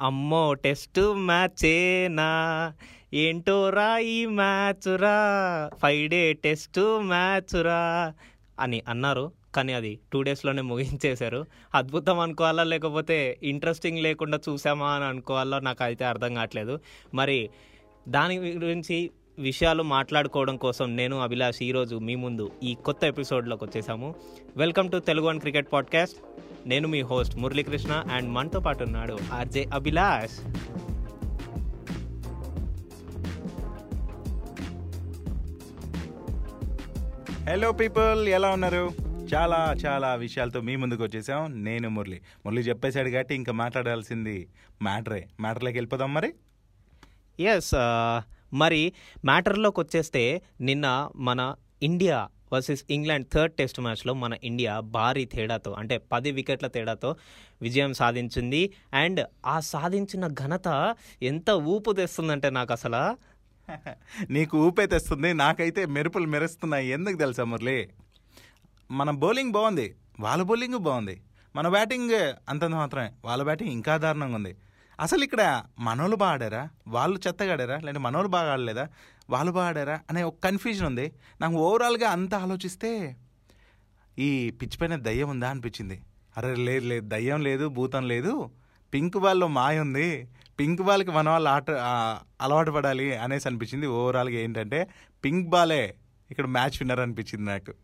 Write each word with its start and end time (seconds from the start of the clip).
అమ్మో 0.00 0.54
టెస్ట్ 0.54 1.00
మ్యాచేనా? 1.00 2.72
ఏంటో 3.14 3.70
రా 3.70 3.98
ఈ 3.98 4.26
మ్యాచ్ 4.26 5.00
రా 5.00 5.16
ఫైవ్ 5.82 6.10
డే 6.10 6.32
టెస్ట్ 6.32 6.80
మ్యాచ్ 7.02 7.64
రా 7.64 8.12
అని 8.60 8.82
అన్నారు. 8.88 9.32
కానీ 9.54 9.72
అది 9.72 9.98
టూ 10.12 10.22
డేస్లోనే 10.22 10.62
ముగించేశారు. 10.62 11.46
అద్భుతం 11.74 12.18
అనుకోవాలా 12.18 12.64
లేకపోతే 12.64 13.38
ఇంట్రెస్టింగ్ 13.42 13.98
లేకుండా 13.98 14.40
చూసామా 14.48 14.90
అని 14.90 15.04
అనుకోవాలా 15.04 15.58
నాకు 15.58 15.84
అయితే 15.84 16.04
అర్థం 16.04 16.34
కావట్లేదు. 16.34 16.80
మరి 17.14 17.50
దాని 18.08 18.38
గురించి 18.38 19.10
విషయాలు 19.38 19.82
మాట్లాడుకోవడం 19.82 20.56
కోసం 20.56 20.96
నేను 20.96 21.20
అభిలాష్ 21.20 21.62
ఈరోజు 21.62 21.96
మీ 21.96 22.14
ముందు 22.14 22.52
ఈ 22.62 22.74
కొత్త 22.74 23.04
ఎపిసోడ్లోకి 23.04 23.64
వచ్చేసాము. 23.64 24.14
Welcome 24.56 24.90
to 24.90 24.98
Telugu 24.98 25.26
one 25.26 25.40
cricket 25.40 25.72
podcast 25.72 26.16
నేను 26.68 26.88
మీ 26.88 27.00
హోస్ట్ 27.00 27.36
మురళీకృష్ణ 27.36 28.04
అండ్ 28.12 28.30
మనతో 28.30 28.60
పాటు 28.60 28.84
ఉన్నాడు 28.84 29.18
ఆర్జే 29.32 29.64
అభిలాష్. 29.64 30.40
హలో 37.48 37.72
పీపుల్ 37.72 38.28
ఎలా 38.28 38.50
ఉన్నారు? 38.50 38.90
చాలా 39.34 39.74
చాలా 39.86 40.14
విషయాలతో 40.14 40.60
మీ 40.60 40.76
ముందుకు 40.76 41.02
వచ్చేసాం. 41.02 41.64
నేను 41.64 41.88
మురళి. 41.88 42.20
మురళి 42.46 42.60
చెప్పేశాడు 42.60 43.08
కాబట్టి 43.08 43.34
ఇంకా 43.34 43.52
మాట్లాడాల్సింది 43.52 44.48
మ్యాటరే. 44.82 45.28
మ్యాటర్లోకి 45.40 45.76
వెళ్ళిపోదాం 45.76 46.14
మరి? 46.14 46.34
ఎస్ 47.40 47.74
మరి 48.56 48.82
మ్యాటర్లోకి 49.24 49.80
వచ్చేస్తే 49.80 50.22
నిన్న 50.60 50.86
మన 51.16 51.40
India 51.82 52.18
versus 52.52 52.84
England 52.90 53.26
third 53.32 53.54
test 53.54 53.80
మ్యాచ్లో 53.80 54.12
మన 54.14 54.34
ఇండియా 54.44 54.80
భారీ 54.80 55.24
తేడాతో 55.24 55.70
అంటే 55.72 55.98
పది 56.12 56.30
వికెట్ల 56.30 56.66
తేడాతో 56.66 57.10
విజయం 57.62 57.92
సాధించింది. 57.94 58.62
అండ్ 58.94 59.20
ఆ 59.46 59.60
సాధించిన 59.60 60.26
ఘనత 60.26 60.68
ఎంత 61.22 61.50
ఊపు 61.50 61.92
తెస్తుందంటే 61.92 62.50
నాకు 62.50 62.72
అసలు. 62.72 63.02
నీకు 64.30 64.58
ఊపే 64.58 64.86
తెస్తుంది 64.86 65.34
నాకైతే 65.34 65.86
మెరుపులు 65.86 66.26
మెరుస్తున్నాయి. 66.26 66.88
ఎందుకు 66.88 67.16
తెలుసా 67.16 67.44
మురళి? 67.44 67.78
మన 68.90 69.10
బౌలింగ్ 69.22 69.52
బాగుంది 69.52 69.86
వాళ్ళ 70.20 70.42
బౌలింగ్ 70.42 70.78
బాగుంది. 70.78 71.16
మన 71.56 71.68
బ్యాటింగ్ 71.68 72.14
అంతంత 72.48 72.74
మాత్రమే 72.74 73.10
వాళ్ళ 73.24 73.42
బ్యాటింగ్ 73.42 73.70
ఇంకా 73.70 73.96
దారుణంగా 73.96 74.34
ఉంది. 74.34 74.52
అసలు 75.00 75.24
ఇక్కడ 75.24 75.62
మనోళ్ళు 75.78 76.16
బాగా 76.16 76.32
ఆడారా 76.32 76.68
వాళ్ళు 76.86 77.20
చెత్తగా 77.26 77.52
ఆడారా 77.52 77.76
లేదంటే 77.76 78.00
మనోళ్ళు 78.00 78.28
బాగా 78.28 78.52
ఆడలేదా? 78.52 78.88
వాళ్ళు 79.30 79.52
బాగా 79.52 79.68
ఆడారా 79.68 80.00
అనే 80.10 80.22
ఒక 80.22 80.36
కన్ఫ్యూజన్ 80.44 80.86
ఉంది. 80.86 81.12
నాకు 81.40 81.54
ఓవరాల్గా 81.54 82.10
అంతా 82.10 82.38
ఆలోచిస్తే 82.38 83.16
ఈ 84.18 84.50
పిచ్చి 84.50 84.78
పైన 84.78 84.96
దయ్యం 84.96 85.28
ఉందా 85.28 85.50
అనిపించింది. 85.50 86.02
అరే 86.36 86.54
లేదు 86.54 86.86
లేదు 86.86 87.08
దయ్యం 87.08 87.40
లేదు 87.40 87.68
భూతం 87.68 88.08
లేదు. 88.08 88.50
పింక్ 88.94 89.16
బాల్లో 89.16 89.48
మాయ 89.48 89.80
ఉంది. 89.80 90.28
పింక్ 90.60 90.82
బాల్కి 90.82 91.10
మన 91.10 91.28
వాళ్ళు 91.28 91.48
ఆట 91.48 91.70
అలవాటు 92.40 92.70
పడాలి 92.70 93.16
అనేసి 93.16 93.48
అనిపించింది. 93.48 93.86
ఓవరాల్గా 93.86 94.38
ఏంటంటే 94.38 94.88
పింక్ 95.24 95.48
బాలే 95.48 95.94
ఇక్కడ 96.30 96.46
మ్యాచ్ 96.46 96.76
విన్నర్ 96.80 97.00
అనిపించింది 97.00 97.44
నాకు. 97.44 97.74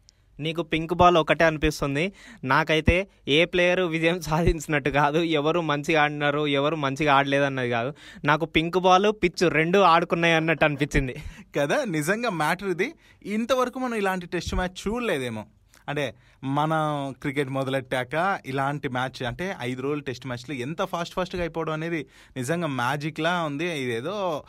నీకు 0.40 0.62
పింక్ 0.62 0.94
బాల్ 0.94 1.16
ఒకటే 1.16 1.44
అనిపిస్తుంది. 1.44 2.12
నాకైతే 2.44 3.08
ఏ 3.28 3.44
ప్లేయర్ 3.44 3.80
విజయం 3.80 4.20
సాధించినట్టు 4.30 4.90
కాదు. 4.90 5.18
ఎవరు 5.18 5.60
మంచిగా 5.60 6.02
ఆడినారు 6.02 6.46
ఎవరు 6.46 6.76
మంచిగా 6.76 7.14
ఆడలేదు 7.14 7.44
అన్నది 7.44 7.70
కాదు. 7.70 7.94
నాకు 8.24 8.44
పింక్ 8.44 8.78
బాల్ 8.78 9.12
పిచ్ 9.22 9.52
రెండు 9.52 9.78
ఆడుకున్నాయి 9.78 10.34
అన్నట్టు 10.34 10.64
అనిపించింది. 10.64 11.14
కదా 11.58 11.84
నిజంగా 11.84 12.30
మ్యాటర్ 12.30 12.68
ఇది. 12.68 12.94
ఇంతవరకు 13.24 13.78
మనం 13.78 13.94
ఇలాంటి 13.94 14.26
టెస్ట్ 14.26 14.54
మ్యాచ్ 14.54 14.88
చూడలేదేమో. 14.88 15.44
అంటే 15.88 16.14
మన 16.44 16.72
క్రికెట్ 17.20 17.48
మొదలెట్టాక 17.48 18.40
ఇలాంటి 18.46 18.88
మ్యాచ్ 18.88 19.22
అంటే 19.22 19.56
ఐదు 19.60 19.82
రోజులు 19.82 20.00
టెస్ట్ 20.00 20.26
మ్యాచ్లు 20.26 20.54
ఎంత 20.54 20.82
ఫాస్ట్ 20.82 21.14
ఫాస్ట్గా 21.14 21.42
అయిపోవడం 21.42 21.72
అనేది 21.72 22.06
నిజంగా 22.36 22.66
మ్యాజిక్లా 22.66 23.42
ఉంది. 23.42 23.78
ఇదేదో 23.78 24.44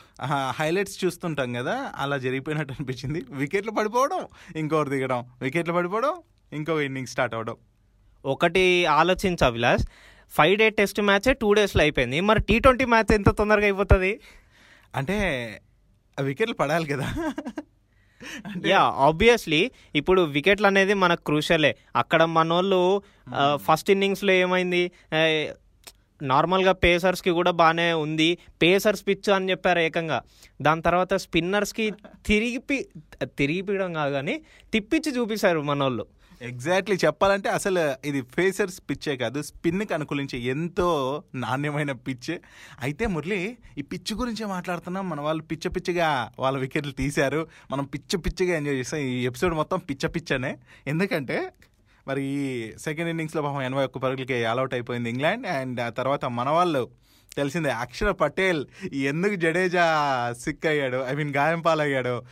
హైలైట్స్ 0.50 1.06
చూస్తుంటాం 1.06 1.54
కదా 1.54 1.92
అలా 1.96 2.18
జరిగిపోయినట్టు 2.18 2.74
అనిపించింది. 2.74 3.26
వికెట్లు 3.30 3.72
పడిపోవడం 3.72 4.28
ఇంకోటి 4.56 4.90
దిగడం. 4.90 5.26
వికెట్లు 5.42 5.74
పడిపోవడం 5.74 6.14
ఇంకో 6.54 6.80
ఇన్నింగ్ 6.82 7.08
స్టార్ట్ 7.08 7.36
అవడం 7.36 7.56
ఒకటి 8.26 8.86
ఆలోచించు 8.86 9.46
Abhilash. 9.46 9.86
Five 10.30 10.58
day 10.58 10.70
test 10.70 11.02
match 11.02 11.38
two 11.38 11.54
డేస్లో 11.54 11.82
అయిపోయింది. 11.82 12.20
మరి 12.20 12.42
టీ 12.42 12.60
ట్వంటీ 12.60 12.86
మ్యాచ్ 12.86 13.14
ఎంత 13.14 13.30
తొందరగా 13.30 13.64
అయిపోతుంది? 13.64 14.20
అంటే 14.96 15.18
వికెట్లు 16.22 16.56
పడాలి 16.56 16.88
కదా. 16.88 17.14
యా 18.66 18.80
ఆబ్వియస్లీ 18.80 19.72
ఇప్పుడు 19.96 20.22
వికెట్లు 20.22 20.68
అనేది 20.68 20.94
మనకు 20.94 21.24
క్రూషలే 21.24 21.76
అక్కడ 21.96 22.24
మనోళ్ళు 22.24 23.02
ఫస్ట్ 23.56 23.92
ఇన్నింగ్స్లో 23.92 24.32
ఏమైంది? 24.32 24.92
ఆ, 25.16 25.48
నార్మల్గా 26.22 26.72
పేసర్స్కి 26.72 27.30
కూడా 27.30 27.52
బాగానే 27.52 27.94
ఉంది. 27.94 28.38
పేసర్స్ 28.62 29.08
పిచ్ 29.08 29.30
అని 29.30 29.52
చెప్పారు 29.52 29.80
ఏకంగా. 29.80 30.22
దాని 30.62 30.82
తర్వాత 30.82 31.14
స్పిన్నర్స్కి 31.14 31.94
తిరిగి 32.26 32.88
తిరిగిపోయడం 33.24 33.94
కాదు 33.94 34.14
కానీ 34.14 34.42
తిప్పించి 34.74 35.18
చూపిస్తారు 35.18 35.60
మనోళ్ళు. 35.62 36.06
ఎగ్జాక్ట్లీ 36.44 36.96
చెప్పాలంటే 37.06 37.50
అసలు 37.50 38.08
ఇది 38.08 38.22
ఫేసర్స్ 38.22 38.82
పిచ్చే 38.90 39.18
కాదు 39.18 39.42
స్పిన్కి 39.42 39.94
అనుకూలించే 39.94 40.40
ఎంతో 40.40 41.24
నాణ్యమైన 41.36 41.92
పిచ్ 41.92 42.38
అయితే 42.82 43.08
మురళి 43.08 43.58
ఈ 43.78 43.82
పిచ్ 43.82 44.14
గురించే 44.14 44.46
మాట్లాడుతున్నాం. 44.46 45.10
మన 45.10 45.22
వాళ్ళు 45.22 45.44
పిచ్చ 45.44 45.68
పిచ్చగా 45.68 46.32
వాళ్ళ 46.40 46.58
వికెట్లు 46.58 46.92
తీశారు. 46.92 47.48
మనం 47.72 47.84
పిచ్చ 47.84 48.16
పిచ్చగా 48.16 48.58
ఎంజాయ్ 48.58 48.78
చేస్తాం. 48.78 49.00
ఈ 49.00 49.26
ఎపిసోడ్ 49.26 49.54
మొత్తం 49.54 49.80
పిచ్చ 49.80 50.08
పిచ్చనే. 50.08 50.58
ఎందుకంటే 50.88 51.52
మరి 52.08 52.24
ఈ 52.24 52.72
సెకండ్ 52.78 53.10
ఇన్నింగ్స్లో 53.10 53.42
పాపం 53.42 53.62
ఎనభై 53.62 53.84
ఒక్క 53.84 53.98
పరుగులకి 53.98 54.46
ఆల్అవుట్ 54.46 54.74
అయిపోయింది 54.74 55.10
ఇంగ్లాండ్. 55.10 55.48
అండ్ 55.48 55.80
ఆ 55.80 55.90
తర్వాత 55.90 56.26
మన 56.26 56.50
వాళ్ళు 56.50 56.90
తెలిసిందే. 57.38 57.70
అక్షర 57.70 58.12
పటేల్ 58.12 58.66
ఎందుకు 58.94 59.36
జడేజా 59.36 60.34
సిక్ 60.40 60.66
అయ్యాడు 60.66 61.06
ఐ 61.08 61.14
మీన్ 61.16 61.36
గాయం 61.36 61.62
పాలయ్యాడు? 61.62 62.24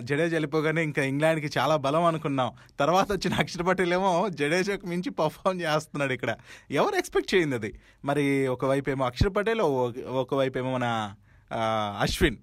జడేజా 0.00 0.34
వెళ్ళిపోగానే 0.34 0.82
ఇంకా 0.82 1.02
ఇంగ్లాండ్కి 1.02 1.58
చాలా 1.58 1.76
బలం 1.76 2.04
అనుకున్నాం. 2.04 2.52
తర్వాత 2.80 3.12
వచ్చిన 3.12 3.34
అక్షర 3.34 3.62
పటేల్ 3.62 3.92
ఏమో 3.92 4.28
జడేజాకు 4.28 4.86
మించి 4.86 5.10
పర్ఫామ్ 5.10 5.62
చేస్తున్నాడు 5.62 6.12
ఇక్కడ. 6.12 6.36
ఎవరు 6.70 6.94
ఎక్స్పెక్ట్ 6.94 7.34
చేయింది 7.34 7.54
అది? 7.54 7.80
మరి 8.04 8.48
ఒకవైపు 8.48 8.90
ఏమో 8.90 9.04
అక్షర 9.04 9.28
పటేల్ 9.28 9.60
ఒక- 9.60 10.06
ఒకవైపు 10.06 10.58
ఏమో 10.58 10.78
మన 10.78 11.14
అశ్విన్. 12.00 12.36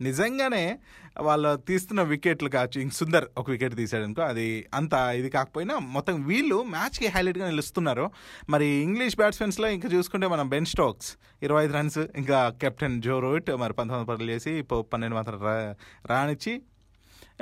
నిజంగానే 0.00 0.78
వాళ్ళు 1.20 1.56
తీస్తున్న 1.56 2.02
వికెట్లు 2.02 2.48
కావచ్చు. 2.48 2.80
ఇంక 2.80 2.92
సుందర్ 2.92 3.24
ఒక 3.38 3.50
వికెట్ 3.50 3.76
తీసాడు 3.76 4.04
అనుకో 4.04 4.22
అది 4.22 4.66
అంత 4.74 4.92
ఇది 4.92 5.30
కాకపోయినా 5.30 5.78
మొత్తం 5.78 6.22
వీళ్ళు 6.24 6.62
మ్యాచ్కి 6.62 7.06
హైలైట్గా 7.06 7.48
నిలుస్తున్నారు. 7.48 8.10
మరి 8.50 8.66
ఇంగ్లీష్ 8.66 9.16
బ్యాట్స్మెన్స్లో 9.16 9.68
ఇంకా 9.68 9.88
చూసుకుంటే 9.88 10.26
మనం 10.26 10.48
బెన్ 10.48 10.66
స్టోక్స్ 10.66 11.16
ఇరవై 11.42 11.64
ఐదు 11.64 11.72
రన్స్ 11.72 11.98
ఇంకా 11.98 12.48
కెప్టెన్ 12.60 13.02
జో 13.02 13.18
రోహిత్ 13.18 13.56
మరి 13.56 13.72
పంతొమ్మిది 13.72 14.08
పరుగులు 14.08 14.30
చేసి 14.30 14.62
పన్నెండు 14.62 15.16
మాత్రం 15.16 15.42
రా- 15.42 15.74
రానిచ్చి 16.06 16.62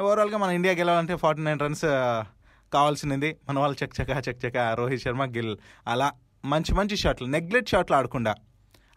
ఓవరాల్గా 0.01 0.39
మన 0.39 0.51
ఇండియా 0.51 0.75
గెలవాలంటే 0.75 1.17
ఫార్టీ 1.17 1.43
నైన్ 1.43 1.61
రన్స్ 1.61 1.83
కావాల్సింది 2.73 3.37
మన 3.49 3.59
వాళ్ళు 3.59 3.83
చెక్ 3.83 4.01
చెక 4.01 4.29
చెక్ 4.29 4.45
చెక 4.45 4.57
రోహిత్ 4.57 5.03
శర్మ 5.03 5.25
గిల్ 5.25 5.57
అలా 5.87 6.13
మంచి 6.45 6.75
మంచి 6.75 6.97
షాట్లు 6.97 7.27
నెగ్లెక్ట్ 7.27 7.71
షాట్లు 7.71 7.97
ఆడకుండా. 7.97 8.35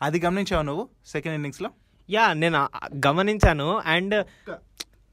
అది 0.01 0.19
గమనించావు 0.19 0.63
నువ్వు 0.63 0.89
సెకండ్ 1.05 1.33
ఇన్నింగ్స్లో? 1.33 1.69
యా 2.09 2.33
నేను 2.33 2.69
గమనించాను. 3.07 3.81
And 3.85 4.25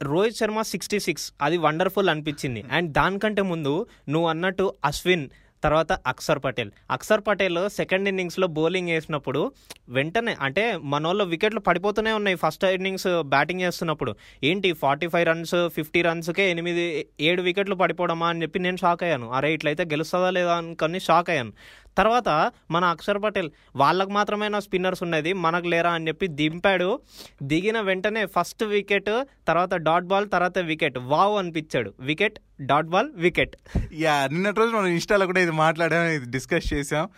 Rohit 0.02 0.36
Sharma 0.36 0.62
sixty 0.62 1.00
six 1.00 1.32
అది 1.42 1.56
వండర్ఫుల్ 1.56 2.08
అనిపించింది. 2.08 2.64
అండ్ 2.72 2.92
దానికంటే 2.92 3.42
ముందు 3.42 3.86
నువ్వు 4.08 4.28
అన్నట్టు 4.28 4.74
అశ్విన్ 4.84 5.28
తర్వాత 5.64 5.92
అక్షర్ 5.92 6.38
పటేల్. 6.44 6.70
అక్షర్ 6.90 7.22
పటేల్ 7.28 7.70
సెకండ్ 7.70 8.08
ఇన్నింగ్స్లో 8.08 8.46
బౌలింగ్ 8.46 8.88
వేసినప్పుడు 8.88 9.52
వెంటనే 9.88 10.36
అంటే 10.40 10.76
మన 10.76 11.06
వాళ్ళు 11.06 11.24
వికెట్లు 11.24 11.60
పడిపోతూనే 11.60 12.12
ఉన్నాయి 12.12 12.36
ఫస్ట్ 12.36 12.64
ఇన్నింగ్స్ 12.64 13.22
బ్యాటింగ్ 13.22 13.60
చేస్తున్నప్పుడు. 13.60 14.14
ఏంటి 14.44 14.72
ఫార్టీ 14.72 15.08
ఫైవ్ 15.08 15.26
రన్స్ 15.26 15.68
ఫిఫ్టీ 15.68 16.02
రన్స్కే 16.02 16.50
ఎనిమిది 16.50 17.06
ఏడు 17.20 17.42
వికెట్లు 17.42 17.74
పడిపోవడమా 17.74 18.28
అని 18.28 18.42
చెప్పి 18.42 18.58
నేను 18.58 18.76
షాక్ 18.76 19.02
అయ్యాను. 19.02 19.30
అరే 19.30 19.54
ఇట్లయితే 19.54 19.84
గెలుస్తుందా 19.84 20.30
లేదా 20.30 20.56
అనుకొని 20.56 21.00
షాక్ 21.00 21.30
అయ్యాను. 21.30 21.52
తర్వాత 21.98 22.52
మన 22.70 22.84
అక్షర్ 22.84 23.22
పటేల్ 23.24 23.50
వాళ్ళకు 23.76 24.10
మాత్రమే 24.10 24.48
నా 24.48 24.60
స్పిన్నర్స్ 24.60 25.02
ఉండేది? 25.02 25.32
మనకు 25.32 25.68
లేరా 25.74 25.90
అని 25.90 26.08
చెప్పి 26.08 26.26
దింపాడు. 26.40 27.00
దిగిన 27.42 27.80
వెంటనే 27.80 28.26
ఫస్ట్ 28.26 28.64
వికెట్ 28.64 29.12
తర్వాత 29.48 29.74
డాట్ 29.74 30.04
బాల్ 30.04 30.28
తర్వాత 30.30 30.58
వికెట్. 30.58 30.98
వావ్ 30.98 31.36
అనిపించాడు. 31.38 31.92
Wicket 32.00 32.38
dot 32.60 32.86
ball 32.86 33.08
wicket. 33.14 33.54
Yeah 33.92 34.26
నిన్నటి 34.32 34.58
రోజు 34.60 34.72
మనం 34.76 34.86
ఇన్స్టాలో 34.86 35.26
కూడా 35.26 35.40
ఇది 35.40 35.50
మాట్లాడాం 35.50 36.04
ఇది 36.18 36.30
డిస్కస్ 36.30 36.68
చేసాం 36.74 37.08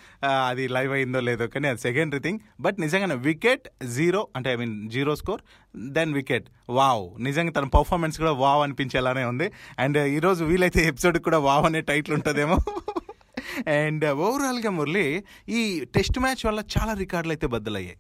అది 0.49 0.69
లైవ్ 0.69 0.93
అయిందో 0.93 1.21
లేదో 1.21 1.47
కానీ 1.47 1.69
అది 1.69 1.79
సెకండరీ 1.79 2.21
థింగ్ 2.21 2.41
బట్ 2.61 2.81
నిజంగానే 2.81 3.15
వికెట్ 3.29 3.69
జీరో 3.97 4.29
అంటే 4.37 4.53
I 4.53 4.57
mean 4.57 4.91
zero 4.91 5.17
score 5.17 5.43
then 5.77 6.13
wicket. 6.13 6.47
Wow. 6.71 7.05
నిజంగా 7.23 7.51
తన 7.51 7.65
పర్ఫార్మెన్స్ 7.65 8.19
కూడా 8.19 8.33
వావ్ 8.33 8.63
అనిపించేలానే 8.63 9.25
ఉంది. 9.25 9.49
అండ్ 9.79 9.99
ఈరోజు 9.99 10.45
వీలైతే 10.45 10.83
ఎపిసోడ్ 10.89 11.19
కూడా 11.19 11.39
వావ్ 11.39 11.67
అనే 11.67 11.81
టైటిల్ 11.81 12.15
ఉంటుందేమో. 12.15 12.59
అండ్ 13.69 14.05
ఓవరాల్గా 14.05 14.71
మురళి 14.71 15.25
ఈ 15.49 15.85
టెస్ట్ 15.95 16.19
మ్యాచ్ 16.19 16.47
వల్ల 16.47 16.63
చాలా 16.81 16.93
రికార్డులు 16.93 17.33
అయితే 17.33 17.47
బద్దలయ్యాయి. 17.47 17.97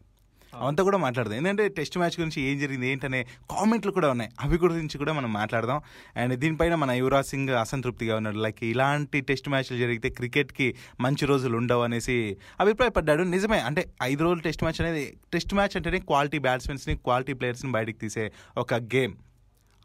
అవంతా 0.54 0.82
కూడా 0.82 0.98
మాట్లాడదాం. 0.98 1.36
ఎందుకంటే 1.36 1.68
టెస్ట్ 1.68 1.98
మ్యాచ్ 1.98 2.20
గురించి 2.20 2.42
ఏం 2.42 2.58
జరిగింది 2.58 2.88
ఏంటనే 2.88 3.26
కామెంట్లు 3.50 3.92
కూడా 3.92 4.10
ఉన్నాయి. 4.10 4.30
అవి 4.40 4.58
గురించి 4.58 4.98
కూడా 4.98 5.12
మనం 5.12 5.32
మాట్లాడదాం. 5.32 5.80
అండ్ 6.16 6.36
దీనిపైన 6.36 6.74
మన 6.74 6.90
యువరాజ్ 6.90 7.26
సింగ్ 7.26 7.48
అసంతృప్తిగా 7.48 8.16
ఉన్నాడు. 8.16 8.36
లైక్ 8.36 8.58
ఇలాంటి 8.62 9.20
టెస్ట్ 9.20 9.48
మ్యాచ్లు 9.48 9.78
జరిగితే 9.78 10.08
క్రికెట్కి 10.08 10.74
మంచి 11.00 11.26
రోజులు 11.26 11.56
ఉండవు 11.56 11.82
అనేసి 11.82 12.36
అభిప్రాయపడ్డాడు. 12.60 13.22
నిజమే. 13.22 13.58
అంటే 13.58 13.88
ఐదు 14.02 14.22
రోజులు 14.22 14.40
టెస్ట్ 14.40 14.64
మ్యాచ్ 14.64 14.80
అనేది 14.80 15.18
టెస్ట్ 15.32 15.54
మ్యాచ్ 15.54 15.76
అంటేనే 15.76 15.98
క్వాలిటీ 15.98 16.38
బ్యాట్స్మెన్స్ని 16.38 16.96
క్వాలిటీ 16.96 17.32
ప్లేయర్స్ని 17.32 17.72
బయటికి 17.72 17.98
తీసే 17.98 18.32
ఒక 18.56 18.74
గేమ్. 18.74 19.14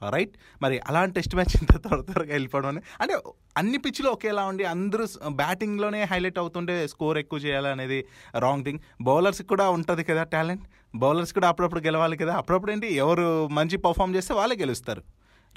రైట్? 0.09 0.31
మరి 0.61 0.79
అలాంటి 0.79 1.15
టెస్ట్ 1.15 1.35
మ్యాచ్ 1.35 1.57
ఇంత 1.61 1.87
త్వర 1.87 2.01
త్వరగా 2.01 2.31
వెళ్ళిపోవడం 2.31 2.81
అంటే 3.01 3.17
అన్ని 3.57 3.77
పిచ్లు 3.77 4.09
ఒకేలా 4.09 4.45
ఉండి 4.45 4.63
అందరూ 4.63 5.05
బ్యాటింగ్లోనే 5.29 6.03
హైలైట్ 6.03 6.39
అవుతుంటే 6.39 6.87
స్కోర్ 6.87 7.17
ఎక్కువ 7.17 7.39
చేయాలనేది 7.39 8.05
రాంగ్ 8.39 8.65
థింగ్ 8.65 8.79
బౌలర్స్కి 9.01 9.47
కూడా 9.47 9.69
ఉంటుంది 9.69 10.03
కదా 10.03 10.23
టాలెంట్ 10.23 10.63
బౌలర్స్ 10.95 11.33
కూడా 11.33 11.47
అప్పుడప్పుడు 11.47 11.79
గెలవాలి 11.79 12.17
కదా. 12.17 12.33
అప్పుడప్పుడు 12.33 12.71
ఏంటి? 12.71 12.93
ఎవరు 12.93 13.47
మంచి 13.47 13.77
పర్ఫామ్ 13.77 14.15
చేస్తే 14.15 14.33
వాళ్ళే 14.33 14.55
గెలుస్తారు. 14.55 15.03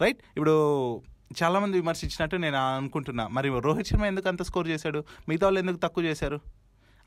రైట్ 0.02 0.18
ఇప్పుడు 0.36 0.96
చాలామంది 1.42 1.76
విమర్శించినట్టు 1.76 2.36
నేను 2.36 2.76
అనుకుంటున్నా. 2.76 3.28
మరి 3.28 3.60
రోహిత్ 3.60 3.88
శర్మ 3.88 4.04
ఎందుకు 4.04 4.28
అంత 4.28 4.42
స్కోర్ 4.42 4.68
చేశాడు? 4.68 5.04
మిగతా 5.28 5.46
వాళ్ళు 5.46 5.60
ఎందుకు 5.60 5.76
తక్కువ 5.76 6.04
చేశారు? 6.04 6.40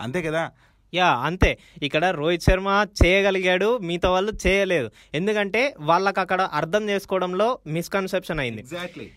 అంతే 0.02 0.22
కదా. 0.22 0.52
యా 0.94 1.10
అంతే. 1.28 1.60
ఇక్కడ 1.84 2.06
రోహిత్ 2.06 2.44
శర్మ 2.44 2.86
చేయగలిగాడు 3.04 3.78
మిగతా 3.78 4.10
వాళ్ళు 4.10 4.34
చేయలేదు. 4.48 4.92
ఎందుకంటే 5.14 5.76
వాళ్ళకి 5.80 6.20
అక్కడ 6.20 6.42
అర్థం 6.42 6.90
చేసుకోవడంలో 6.90 7.60
మిస్కన్సెప్షన్ 7.68 8.40
అయింది. 8.40 8.62
ఎగ్జాక్ట్లీ 8.62 9.08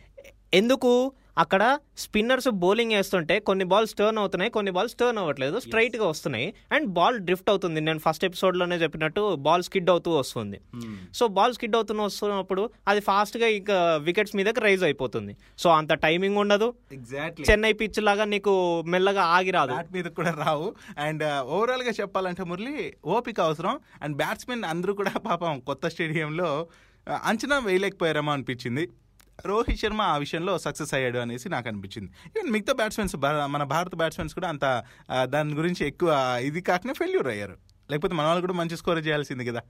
ఎందుకు? 0.54 1.12
అక్కడ 1.37 1.79
స్పిన్నర్స్ 1.96 2.49
బౌలింగ్ 2.49 2.93
వేస్తుంటే 2.93 3.38
కొన్ని 3.40 3.64
బాల్స్ 3.64 3.94
టర్న్ 3.94 4.19
అవుతున్నాయి 4.19 4.50
కొన్ని 4.50 4.70
బాల్స్ 4.70 4.94
టర్న్ 4.94 5.19
అవ్వట్లేదు 5.19 5.58
స్ట్రైట్గా 5.58 6.06
వస్తున్నాయి. 6.06 6.55
అండ్ 6.73 6.87
బాల్ 6.88 7.19
డ్రిఫ్ట్ 7.19 7.50
అవుతుంది. 7.50 7.81
నేను 7.81 7.99
ఫస్ట్ 7.99 8.25
ఎపిసోడ్లోనే 8.25 8.76
చెప్పినట్టు 8.76 9.34
బాల్ 9.37 9.62
స్కిడ్ 9.62 9.90
అవుతూ 9.90 10.11
వస్తుంది. 10.11 10.61
సో 11.14 11.26
బాల్ 11.29 11.55
స్కిడ్ 11.55 11.76
అవుతూ 11.76 12.02
వస్తున్నప్పుడు 12.02 12.70
అది 12.88 13.00
ఫాస్ట్గా 13.00 13.46
ఇంకా 13.46 13.96
వికెట్స్ 13.96 14.37
మీదకి 14.37 14.61
రైజ్ 14.61 14.84
అయిపోతుంది. 14.84 15.37
సో 15.58 15.70
అంత 15.70 15.93
టైమింగ్ 15.93 16.37
ఉండదు. 16.37 16.75
ఎగ్జాక్ట్లీ 16.93 17.46
చెన్నై 17.50 17.73
పిచ్ 17.73 18.02
లాగా 18.02 18.25
నీకు 18.25 18.82
మెల్లగా 18.87 19.23
ఆగి 19.23 19.50
రాదు. 19.50 19.73
బ్యాట్ 19.73 19.93
మీద 19.93 20.05
కూడా 20.05 20.31
రావు. 20.31 20.75
అండ్ 20.99 21.25
ఓవరాల్గా 21.25 21.90
చెప్పాలంటే 22.00 22.44
మురళి 22.44 22.93
ఓపిక 23.05 23.40
అవసరం. 23.40 23.81
అండ్ 24.02 24.17
బ్యాట్స్మెన్ 24.17 24.64
అందరూ 24.64 24.94
కూడా 24.94 25.11
పాపం 25.11 25.61
కొత్త 25.61 25.88
స్టేడియంలో 25.88 26.69
ఆ, 27.06 27.20
అంచనా 27.25 27.58
వేయలేకపోయారేమో 27.58 28.32
అనిపించింది. 28.32 28.88
రోహిత్ 29.47 29.81
శర్మ 29.81 30.03
ఆ 30.03 30.17
విషయంలో 30.17 30.59
సక్సెస్ 30.59 30.94
అయ్యాడు 30.94 31.19
అనేసి 31.19 31.49
నాకు 31.49 31.69
అనిపించింది. 31.69 32.11
ఈవెన్ 32.27 32.53
మిగతా 32.53 32.73
బ్యాట్స్మెన్స్ 32.73 33.17
మన 33.27 33.62
భారత 33.62 33.94
బ్యాట్స్మెన్స్ 33.94 34.35
కూడా 34.35 34.49
అంత 34.49 34.85
దాని 35.23 35.55
గురించి 35.55 35.87
ఎక్కువ 35.87 36.39
ఇది 36.43 36.61
కాకనే 36.61 36.93
ఫెయిల్యూర్ 36.93 37.29
అయ్యారు. 37.29 37.56
లేకపోతే 37.91 38.15
మన 38.15 38.27
వాళ్ళు 38.27 38.41
కూడా 38.41 38.53
మంచి 38.53 38.77
స్కోర్ 38.77 39.06
చేయాల్సింది 39.06 39.44
కదా. 39.44 39.62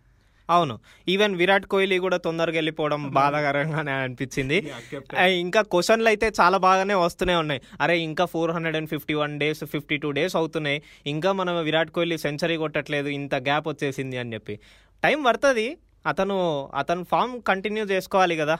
అవును. 0.50 0.78
ఈవెన్ 1.08 1.34
విరాట్ 1.36 1.66
కోహ్లీ 1.66 1.98
కూడా 1.98 2.16
తొందరగా 2.16 2.54
వెళ్ళిపోవడం 2.54 3.10
బాధాకరంగానే 3.10 3.92
అనిపించింది. 3.92 4.72
ఇంకా 5.20 5.62
క్వశ్చన్లు 5.62 6.08
అయితే 6.08 6.32
చాలా 6.40 6.58
బాగానే 6.58 6.94
వస్తూనే 6.94 7.34
ఉన్నాయి. 7.34 7.60
అరే 7.80 7.98
ఇంకా 7.98 8.24
four 8.24 8.50
hundred 8.50 8.76
and 8.76 8.88
fifty 8.88 9.14
one 9.14 9.40
days 9.40 9.64
fifty 9.64 9.96
two 9.96 10.10
days 10.10 10.36
అవుతున్నాయి. 10.36 10.82
ఇంకా 11.06 11.32
మనం 11.32 11.62
విరాట్ 11.62 11.90
కోహ్లీ 11.90 12.18
సెంచరీ 12.18 12.56
కొట్టట్లేదు 12.56 13.08
ఇంత 13.08 13.34
గ్యాప్ 13.34 13.68
వచ్చేసింది 13.68 14.18
అని 14.18 14.34
చెప్పి. 14.34 14.56
టైం 15.04 15.22
పడుతుంది. 15.22 15.76
అతను 16.06 16.36
అతను 16.74 17.04
ఫామ్ 17.10 17.42
కంటిన్యూ 17.42 17.84
చేసుకోవాలి 17.84 18.36
కదా. 18.36 18.58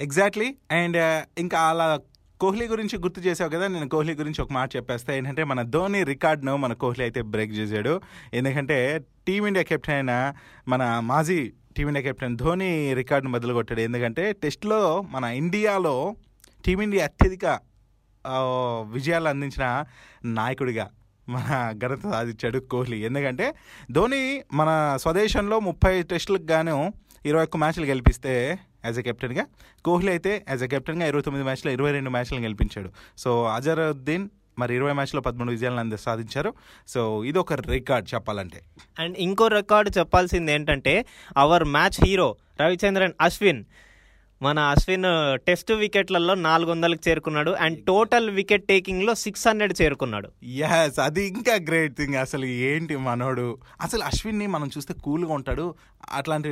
ఎగ్జాక్ట్లీ 0.00 0.48
అండ్ 0.78 0.96
uh, 1.04 1.20
ఇంకా 1.42 1.58
అలా 1.70 1.86
కోహ్లీ 2.40 2.66
గురించి 2.72 2.96
గుర్తు 3.04 3.20
చేసావు 3.24 3.50
కదా 3.54 3.66
నేను 3.74 3.86
కోహ్లీ 3.94 4.12
గురించి 4.20 4.40
ఒక 4.42 4.52
మాట 4.56 4.68
చెప్పేస్తా. 4.76 5.10
ఏంటంటే 5.18 5.42
మన 5.50 5.60
ధోని 5.74 6.00
రికార్డ్ను 6.10 6.52
మన 6.64 6.72
కోహ్లీ 6.82 7.02
అయితే 7.06 7.20
బ్రేక్ 7.32 7.52
చేశాడు. 7.52 7.94
ఎందుకంటే 8.38 8.76
టీమిండియా 9.28 9.64
కెప్టెన్ 9.70 9.96
అయిన 9.96 10.12
మన 10.72 10.82
మాజీ 11.10 11.38
టీమిండియా 11.76 12.04
కెప్టెన్ 12.08 12.36
ధోని 12.42 12.70
రికార్డును 13.00 13.32
బదులు 13.36 13.56
కొట్టాడు. 13.58 13.82
ఎందుకంటే 13.88 14.26
టెస్ట్లో 14.44 14.80
మన 15.14 15.24
ఇండియాలో 15.40 15.96
టీమిండియా 16.64 17.08
అత్యధిక 17.10 17.46
విజయాలు 18.94 19.28
అందించిన 19.32 19.66
నాయకుడిగా 20.38 20.86
మన 21.28 21.46
ఘనత 21.82 22.02
సాధించాడు 22.14 22.58
కోహ్లీ. 22.72 22.98
ఎందుకంటే 23.08 23.46
ధోని 23.96 24.22
మన 24.60 24.70
స్వదేశంలో 25.04 25.56
ముప్పై 25.68 25.94
టెస్టులకు 26.12 26.48
గాను 26.54 26.78
ఇరవై 27.26 27.42
ఒక్క 27.42 27.56
మ్యాచ్లు 27.56 27.84
గెలిపిస్తే 27.86 28.58
యాజ్ 28.84 28.98
ఎ 28.98 29.02
కెప్టెన్గా 29.02 29.46
కోహ్లీ 29.84 30.08
అయితే 30.08 30.44
యాజ్ 30.48 30.62
ఎ 30.62 30.66
కెప్టెన్గా 30.66 31.06
ఇరవై 31.06 31.22
తొమ్మిది 31.22 31.44
మ్యాచ్లో 31.44 31.72
ఇరవై 31.72 31.92
రెండు 31.92 32.10
మ్యాచ్లను 32.10 32.40
గెలిపించాడు. 32.40 32.90
సో 33.18 33.44
అజరుద్దీన్ 33.44 34.28
మరి 34.58 34.74
ఇరవై 34.74 34.92
మ్యాచ్లో 34.92 35.20
పదమూడు 35.20 35.50
విజయాలను 35.50 35.80
అంది 35.80 35.98
సాధించారు. 35.98 36.54
సో 36.88 37.24
ఇది 37.24 37.38
ఒక 37.38 37.52
రికార్డ్ 37.52 38.14
చెప్పాలంటే. 38.14 38.62
అండ్ 38.98 39.16
ఇంకో 39.18 39.48
రికార్డు 39.48 39.98
చెప్పాల్సింది 39.98 40.52
ఏంటంటే 40.52 41.04
our 41.36 41.64
match 41.64 42.04
hero 42.04 42.36
Ravichandran 42.60 43.12
Ashwin 43.20 43.64
మన 44.42 44.58
అశ్విన్ 44.58 45.06
టెస్ట్ 45.46 45.72
వికెట్లలో 45.72 46.34
నాలుగు 46.34 46.70
వందలకు 46.70 47.08
చేరుకున్నాడు 47.08 47.50
అండ్ 47.50 47.84
టోటల్ 47.84 48.30
వికెట్ 48.30 48.66
టేకింగ్లో 48.66 49.14
సిక్స్ 49.14 49.48
హండ్రెడ్ 49.48 49.72
చేరుకున్నాడు. 49.82 50.28
ఎస్ 50.46 50.98
అది 51.00 51.28
ఇంకా 51.28 51.54
గ్రేట్ 51.54 51.96
థింగ్ 51.96 52.14
అసలు 52.14 52.44
ఏంటి 52.44 52.96
మనోడు? 52.96 53.58
అసలు 53.80 54.02
అశ్విన్ని 54.02 54.46
మనం 54.46 54.70
చూస్తే 54.76 54.94
కూల్గా 54.94 55.32
ఉంటాడు. 55.32 55.74
అట్లాంటి 56.12 56.48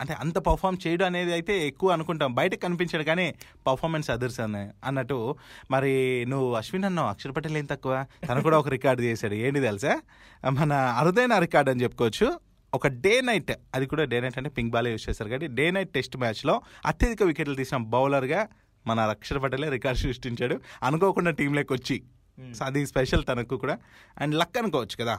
అంటే 0.00 0.16
అంత 0.20 0.38
పర్ఫామ్ 0.38 0.78
చేయడం 0.86 1.06
అనేది 1.06 1.32
అయితే 1.32 1.66
ఎక్కువ 1.66 1.90
అనుకుంటాం. 1.90 2.34
బయటకు 2.34 2.60
కనిపించాడు 2.60 3.02
కానీ 3.02 3.34
పర్ఫార్మెన్స్ 3.66 4.10
అదర్స్ 4.10 4.40
అన్న 4.40 4.70
అన్నట్టు. 4.84 5.36
మరి 5.70 6.24
నువ్వు 6.28 6.54
అశ్విన్ 6.54 6.84
అన్నావు 6.84 7.08
అక్షర్ 7.08 7.36
పటేల్ 7.36 7.56
ఏం 7.56 7.64
తక్కువ? 7.64 8.04
తను 8.28 8.42
కూడా 8.42 8.58
ఒక 8.58 8.68
రికార్డు 8.68 9.02
చేశాడు. 9.02 9.34
ఏంటి 9.34 9.60
తెలుసా? 9.60 10.00
మన 10.50 10.72
అరుదైన 10.72 11.38
రికార్డ్ 11.38 11.70
అని 11.70 11.82
చెప్పుకోవచ్చు. 11.82 12.53
ఒక 12.74 12.86
డే 12.86 13.20
నైట్ 13.20 13.52
అది 13.74 13.86
కూడా 13.86 14.04
డే 14.04 14.20
నైట్ 14.20 14.38
అంటే 14.38 14.50
పింక్ 14.50 14.72
బాలే 14.72 14.90
యూస్ 14.90 15.08
చేస్తారు. 15.08 15.30
కాబట్టి 15.30 15.54
డే 15.54 15.70
నైట్ 15.70 15.92
టెస్ట్ 15.92 16.16
మ్యాచ్లో 16.16 16.60
అత్యధిక 16.86 17.22
వికెట్లు 17.22 17.54
తీసిన 17.54 17.76
బౌలర్గా 17.76 18.48
మన 18.86 19.00
అక్షర్ 19.00 19.42
పటేలే 19.42 19.68
రికార్డ్ 19.68 20.00
సృష్టించాడు. 20.00 20.60
అనుకోకుండా 20.82 21.30
టీంలోకి 21.30 21.72
వచ్చి. 21.72 22.02
అది 22.64 22.86
స్పెషల్ 22.86 23.24
తనకు 23.28 23.56
కూడా. 23.56 23.78
అండ్ 24.20 24.34
లక్ 24.34 24.58
అనుకోవచ్చు 24.58 25.04
కదా. 25.04 25.18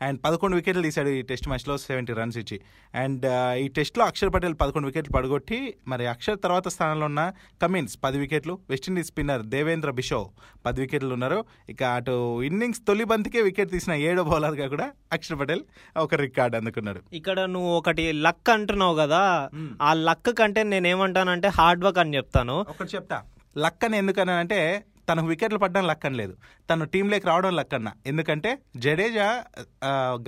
అండ్ 0.00 0.20
పదకొండు 0.24 0.56
వికెట్లు 0.56 0.82
తీశాడు 0.82 1.08
ఈ 1.08 1.22
టెస్ట్ 1.22 1.48
మ్యాచ్లో 1.48 1.78
సెవెంటీ 1.78 2.12
రన్స్ 2.12 2.38
ఇచ్చి. 2.38 2.60
అండ్ 2.94 3.26
ఈ 3.56 3.68
టెస్ట్లో 3.68 4.04
అక్షర్ 4.04 4.34
పటేల్ 4.34 4.54
పదకొండు 4.60 4.86
వికెట్లు 4.86 5.12
పడగొట్టి 5.12 5.74
మరి 5.88 6.06
అక్షర్ 6.06 6.38
తర్వాత 6.44 6.68
స్థానంలో 6.68 7.06
ఉన్న 7.06 7.32
కమిన్స్ 7.62 7.98
పది 8.04 8.18
వికెట్లు 8.18 8.58
వెస్టిండీస్ 8.70 9.06
స్పిన్నర్ 9.06 9.42
దేవేంద్ర 9.42 9.90
బిషో 9.90 10.30
పది 10.66 10.80
వికెట్లు 10.80 11.12
ఉన్నారు. 11.12 11.44
ఇక 11.68 11.82
అటు 11.82 12.42
ఇన్నింగ్స్ 12.42 12.82
తొలి 12.86 13.04
బంతికే 13.04 13.42
వికెట్ 13.42 13.70
తీసిన 13.70 13.92
ఏడో 13.92 14.24
బౌలర్గా 14.24 14.68
కూడా 14.68 14.90
అక్షర్ 15.12 15.40
పటేల్ 15.40 15.62
ఒక 15.96 16.14
రికార్డ్ 16.14 16.56
అందుకున్నాడు. 16.56 17.02
ఇక్కడ 17.12 17.40
నువ్వు 17.40 17.70
ఒకటి 17.70 18.12
లక్ 18.12 18.50
అంటున్నావు 18.50 18.96
కదా 18.96 19.50
ఆ 19.82 19.94
లక్ 19.94 20.38
కంటే 20.38 20.62
నేనేమంటానంటే 20.62 21.48
హార్డ్ 21.48 21.84
వర్క్ 21.84 21.98
అని 21.98 22.16
చెప్తాను. 22.16 22.66
ఒకటి 22.68 22.96
చెప్తా. 22.96 23.22
లక్ 23.58 23.84
అని 23.84 23.98
ఎందుకనంటే 23.98 24.84
తనకు 25.10 25.28
వికెట్లు 25.32 25.58
పడడం 25.64 25.84
లక్ 25.90 26.06
అని 26.08 26.18
లేదు. 26.22 26.34
తను 26.70 26.84
టీంలోకి 26.94 27.26
రావడం 27.30 27.54
లక్ 27.58 27.74
అన్న 27.78 27.90
ఎందుకంటే 28.10 28.50
జడేజా 28.84 29.28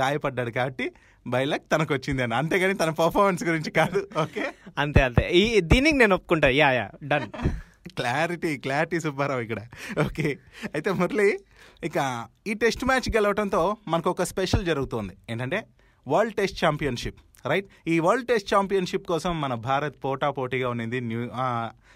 గాయపడ్డాడు 0.01 0.53
కాబట్టి 0.59 0.87
బై 1.33 1.43
లక్ 1.51 1.67
తనకు 1.73 1.93
వచ్చింది 1.97 2.23
అని. 2.27 2.35
అంతేగాని 2.41 2.77
తన 2.83 2.93
పర్ఫార్మెన్స్ 3.03 3.43
గురించి 3.49 3.73
కాదు. 3.81 4.01
ఓకే 4.25 4.45
అంతే 4.85 5.03
అంతే. 5.09 5.25
ఈ 5.41 5.43
దీనికి 5.73 5.99
నేను 6.03 6.15
ఒప్పుకుంటా. 6.19 6.49
Yeah 6.61 6.71
yeah 6.79 6.87
done 7.13 7.29
clarity 7.99 8.51
clarity 8.65 8.99
Subbarao 9.05 9.43
ఇక్కడ. 9.47 9.61
ఓకే 10.07 10.29
అయితే 10.75 10.91
మురళి 11.01 11.29
ఇక 11.89 11.99
ఈ 12.51 12.53
టెస్ట్ 12.63 12.85
మ్యాచ్ 12.91 13.09
గెలవడంతో 13.17 13.63
మనకు 13.93 14.09
ఒక 14.15 14.25
స్పెషల్ 14.33 14.65
జరుగుతుంది. 14.71 15.15
ఏంటంటే 15.31 15.61
వరల్డ్ 16.07 16.37
టెస్ట్ 16.39 16.59
ఛాంపియన్షిప్ 16.65 17.21
రైట్? 17.47 17.67
ఈ 17.87 17.99
వరల్డ్ 17.99 18.29
టెస్ట్ 18.29 18.55
ఛాంపియన్షిప్ 18.55 19.07
కోసం 19.07 19.41
మన 19.41 19.55
భారత్ 19.55 19.97
పోటా 20.05 20.31
పోటీగా 20.31 20.69
ఉన్నది 20.69 21.01
న్యూ 21.01 21.29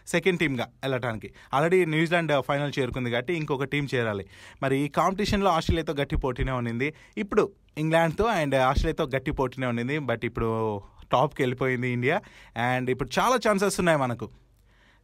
సెకండ్ 0.07 0.39
టీమ్గా 0.41 0.67
వెళ్ళటానికి. 0.83 1.35
ఆల్రెడీ 1.55 1.85
న్యూజిలాండ్ 1.85 2.33
ఫైనల్ 2.49 2.73
చేరుకుంది 2.79 3.11
కాబట్టి 3.11 3.35
ఇంకొక 3.35 3.65
టీం 3.65 3.89
చేరాలి. 3.95 4.27
మరి 4.63 4.79
ఈ 4.79 4.89
కాంపిటీషన్లో 4.89 5.51
ఆస్ట్రేలియాతో 5.51 5.95
గట్టి 6.03 6.17
పోటీనే 6.17 6.53
ఉన్నింది. 6.53 6.95
ఇప్పుడు 7.19 7.53
ఇంగ్లాండ్తో 7.79 8.25
అండ్ 8.25 8.55
ఆస్ట్రేలియాతో 8.55 9.07
గట్టి 9.17 9.31
పోటీనే 9.31 9.67
ఉన్నింది. 9.67 9.99
బట్ 9.99 10.25
ఇప్పుడు 10.25 10.83
టాప్కి 11.13 11.43
వెళ్ళిపోయింది 11.43 11.89
ఇండియా. 11.89 12.21
అండ్ 12.57 12.91
ఇప్పుడు 12.91 13.11
చాలా 13.19 13.37
ఛాన్సెస్ 13.49 13.81
ఉన్నాయి 13.81 13.99
మనకు. 13.99 14.29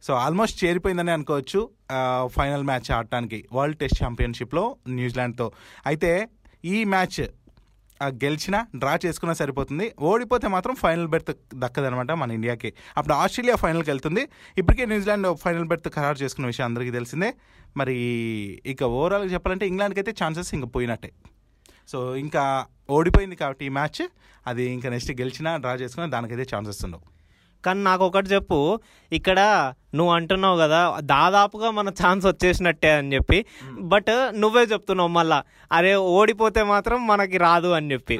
సో 0.03 0.13
ఆల్మోస్ట్ 0.13 0.63
చేరిపోయిందని 0.63 1.11
అనుకోవచ్చు. 1.11 1.69
ఫైనల్ 2.27 2.63
మ్యాచ్ 2.63 2.91
ఆడటానికి 2.91 3.47
వరల్డ్ 3.53 3.77
టెస్ట్ 3.77 4.03
ఛాంపియన్షిప్లో 4.03 4.75
న్యూజిలాండ్తో. 4.87 5.51
అయితే 5.85 6.27
ఈ 6.65 6.83
మ్యాచ్ 6.83 7.21
గెలిచినా 8.07 8.67
డ్రా 8.75 8.99
చేసుకున్నా 9.05 9.33
సరిపోతుంది. 9.33 9.93
ఓడిపోతే 9.99 10.47
మాత్రం 10.47 10.75
ఫైనల్ 10.75 11.07
బెర్త్ 11.07 11.37
దక్కదనమాట 11.55 12.11
మన 12.11 12.31
ఇండియాకి. 12.31 12.73
అప్పుడు 12.97 13.13
ఆస్ట్రేలియా 13.13 13.55
ఫైనల్కి 13.55 13.89
వెళ్తుంది. 13.89 14.29
ఇప్పటికే 14.57 14.85
న్యూజిలాండ్ 14.85 15.37
ఫైనల్ 15.37 15.65
బెర్త్ 15.65 15.89
ఖరారు 15.89 16.17
చేసుకున్న 16.17 16.45
విషయం 16.45 16.65
అందరికీ 16.65 16.91
తెలిసిందే. 16.91 17.33
మరి 17.77 17.95
ఇక 18.65 18.83
ఓవరాల్గా 18.83 19.33
చెప్పాలంటే 19.33 19.67
ఇంగ్లాండ్కి 19.67 19.99
అయితే 19.99 20.23
ఛాన్సెస్ 20.23 20.53
ఇంకా 20.53 20.67
పోయినట్టే. 20.67 21.11
సో 21.87 22.15
ఇంకా 22.15 22.65
ఓడిపోయింది 22.89 23.35
కాబట్టి 23.35 23.65
ఈ 23.65 23.69
మ్యాచ్. 23.69 24.07
అది 24.47 24.65
ఇంకా 24.65 24.89
నెక్స్ట్ 24.89 25.11
గెలిచినా 25.11 25.57
డ్రా 25.57 25.75
చేసుకున్నా 25.75 26.09
దానికైతే 26.09 26.55
ఛాన్సెస్ 26.55 26.85
ఉండవు. 26.85 27.12
కానీ 27.65 27.81
నాకు 27.89 28.03
ఒకటి 28.09 28.29
చెప్పు. 28.35 28.59
ఇక్కడ 29.11 29.39
నువ్వు 29.97 30.11
అంటున్నావు 30.17 30.57
కదా 30.63 30.79
దాదాపుగా 31.13 31.69
మన 31.79 31.89
ఛాన్స్ 32.01 32.25
వచ్చేసినట్టే 32.31 32.91
అని 32.99 33.13
చెప్పి. 33.15 33.39
బట్ 33.93 34.13
నువ్వే 34.43 34.63
చెప్తున్నావు 34.73 35.13
మళ్ళా 35.19 35.39
అరే 35.79 35.93
ఓడిపోతే 36.17 36.63
మాత్రం 36.73 36.99
మనకి 37.11 37.39
రాదు 37.47 37.71
అని 37.79 37.91
చెప్పి. 37.95 38.17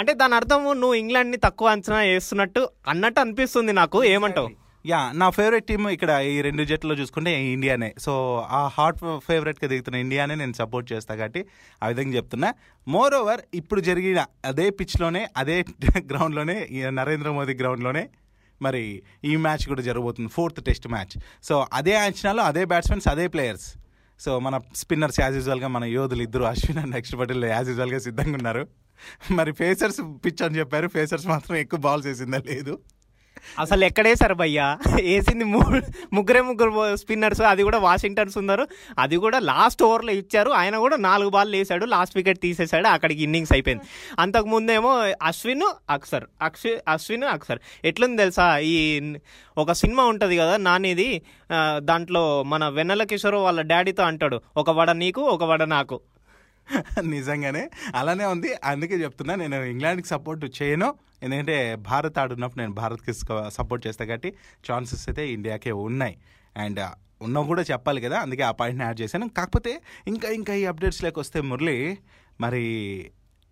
అంటే 0.00 0.12
దాని 0.22 0.34
అర్థం 0.40 0.60
నువ్వు 0.82 0.96
ఇంగ్లాండ్ని 1.02 1.38
తక్కువ 1.46 1.72
అంచనా 1.76 2.00
వేస్తున్నట్టు 2.10 2.60
అన్నట్టు 2.92 3.20
అనిపిస్తుంది 3.24 3.72
నాకు 3.80 3.98
ఏమంటావు? 4.12 4.50
యా 4.90 5.00
నా 5.20 5.26
ఫేవరెట్ 5.36 5.66
టీం 5.70 5.82
ఇక్కడ 5.96 6.12
ఈ 6.30 6.36
రెండు 6.46 6.62
జట్లో 6.70 6.94
చూసుకుంటే 7.00 7.32
ఇండియానే. 7.56 7.90
సో 8.04 8.12
ఆ 8.58 8.60
హాట్ 8.76 8.96
ఫేవరెట్గా 9.26 9.66
దిగుతున్న 9.72 9.96
ఇండియానే 10.04 10.34
నేను 10.40 10.54
సపోర్ట్ 10.60 10.86
చేస్తా 10.92 11.12
కాబట్టి 11.20 11.40
ఆ 11.82 11.88
విధంగా 11.92 12.14
చెప్తున్నా. 12.18 12.48
మోర్ 12.86 13.14
ఓవర్ 13.20 13.42
ఇప్పుడు 13.60 13.80
జరిగిన 13.88 14.22
అదే 14.50 14.66
పిచ్లోనే 14.80 15.22
అదే 15.42 15.58
గ్రౌండ్లోనే 16.10 16.56
నరేంద్ర 17.00 17.30
మోదీ 17.38 17.54
గ్రౌండ్లోనే 17.62 18.04
మరి 18.62 19.02
ఈ 19.24 19.36
మ్యాచ్ 19.36 19.66
కూడా 19.68 19.82
జరగబోతుంది. 19.82 20.28
Fourth 20.28 20.64
test 20.64 20.88
match. 20.88 21.20
సో 21.44 21.66
అదే 21.72 21.96
అంచనాలో 21.96 22.42
అదే 22.42 22.64
బ్యాట్స్మెన్స్ 22.64 23.08
అదే 23.08 23.26
ప్లేయర్స్ 23.28 23.74
సో 24.20 24.38
మన 24.38 24.60
స్పిన్నర్స్ 24.76 25.20
యాజ్ 25.20 25.34
యూజువల్గా 25.34 25.68
మన 25.68 25.84
యోధులు 25.84 26.22
ఇద్దరు 26.22 26.44
Ashwin 26.44 26.78
and 26.78 26.90
next 26.90 27.16
Patel 27.16 27.44
as 27.44 27.68
యూజువల్గా 27.68 27.98
సిద్ధంగా 27.98 28.34
ఉన్నారు. 28.34 28.68
మరి 29.30 29.52
ఫేసర్స్ 29.52 30.00
పిచ్ 30.24 30.42
అని 30.42 30.58
చెప్పారు. 30.58 30.88
ఫేసర్స్ 30.88 31.26
మాత్రం 31.26 31.56
ఎక్కువ 31.56 31.80
బాల్స్ 31.80 32.06
వేసిందా 32.06 32.38
లేదు. 32.38 32.78
అసలు 33.58 33.84
ఎక్కడేసారు 33.84 34.34
భయ్యా 34.34 34.78
వేసింది 34.94 35.44
ముగ్గురే 35.44 36.40
ముగ్గురు 36.40 36.96
స్పిన్నర్స్ 36.96 37.40
అది 37.40 37.62
కూడా 37.62 37.78
వాషింగ్టన్స్ 37.78 38.38
ఉన్నారు. 38.38 38.66
అది 38.98 39.16
కూడా 39.16 39.38
లాస్ట్ 39.38 39.82
ఓవర్లో 39.82 40.12
ఇచ్చారు. 40.12 40.50
ఆయన 40.50 40.76
కూడా 40.78 40.96
నాలుగు 40.96 41.30
బాల్ 41.30 41.52
వేసాడు. 41.52 41.84
లాస్ట్ 41.84 42.16
వికెట్ 42.16 42.40
తీసేశాడు 42.40 42.86
అక్కడికి 42.86 43.22
ఇన్నింగ్స్ 43.22 43.52
అయిపోయింది. 43.52 43.84
అంతకు 44.18 44.46
ముందేమో 44.46 44.92
అశ్విన్ 45.22 45.62
అక్సర్ 45.90 46.24
అక్షి 46.42 46.76
అశ్విన్ 46.88 47.24
అక్సర్. 47.24 47.58
ఎట్లుంది 47.84 48.16
తెలుసా? 48.16 48.58
ఈ 48.58 49.12
ఒక 49.58 49.72
సినిమా 49.72 50.04
ఉంటుంది 50.04 50.36
కదా 50.36 50.56
నానిది. 50.56 51.22
దాంట్లో 51.76 52.42
మన 52.42 52.68
వెన్నెల 52.68 53.02
కిషోర్ 53.02 53.34
వాళ్ళ 53.34 53.60
డాడీతో 53.60 54.02
అంటాడు. 54.02 54.40
ఒక 54.56 54.70
వడ 54.70 54.90
నీకు 54.90 55.22
ఒక 55.22 55.44
వడ 55.44 55.62
నాకు. 55.62 56.00
నిజంగానే. 57.00 57.70
అలానే 57.94 58.24
ఉంది. 58.24 58.54
అందుకే 58.64 58.94
చెప్తున్నా 58.94 59.34
నేను 59.34 59.56
ఇంగ్లాండ్కి 59.56 60.08
సపోర్ట్ 60.08 60.62
చేయను. 60.62 60.94
ఎందుకంటే 61.22 61.74
భారత్ 61.74 62.18
ఆడున్నప్పుడు 62.18 62.60
నేను 62.60 62.74
భారత్కి 62.74 63.12
సపోర్ట్ 63.48 63.86
చేస్తా 63.86 64.04
కాబట్టి 64.04 64.34
ఛాన్సెస్ 64.70 65.08
అయితే 65.08 65.32
ఇండియాకే 65.32 65.72
ఉన్నాయి. 65.72 66.16
అండ్ 66.56 66.80
ఉన్నా 67.22 67.42
కూడా 67.42 67.62
చెప్పాలి 67.62 68.00
కదా 68.00 68.20
అందుకే 68.20 68.42
ఆ 68.42 68.50
పాయింట్ని 68.50 68.84
యాడ్ 68.84 69.00
చేశాను. 69.00 69.28
కాకపోతే 69.28 69.80
ఇంకా 70.06 70.28
ఇంకా 70.28 70.54
ఈ 70.54 70.64
అప్డేట్స్లోకి 70.64 71.18
వస్తే 71.18 71.40
మురళి 71.40 71.98
మరి 72.40 72.64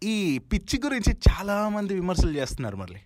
ఈ 0.02 0.38
పిచ్చి 0.38 0.80
గురించి 0.84 1.12
చాలామంది 1.12 1.94
విమర్శలు 1.94 2.30
చేస్తున్నారు 2.30 2.76
మురళి. 2.76 3.00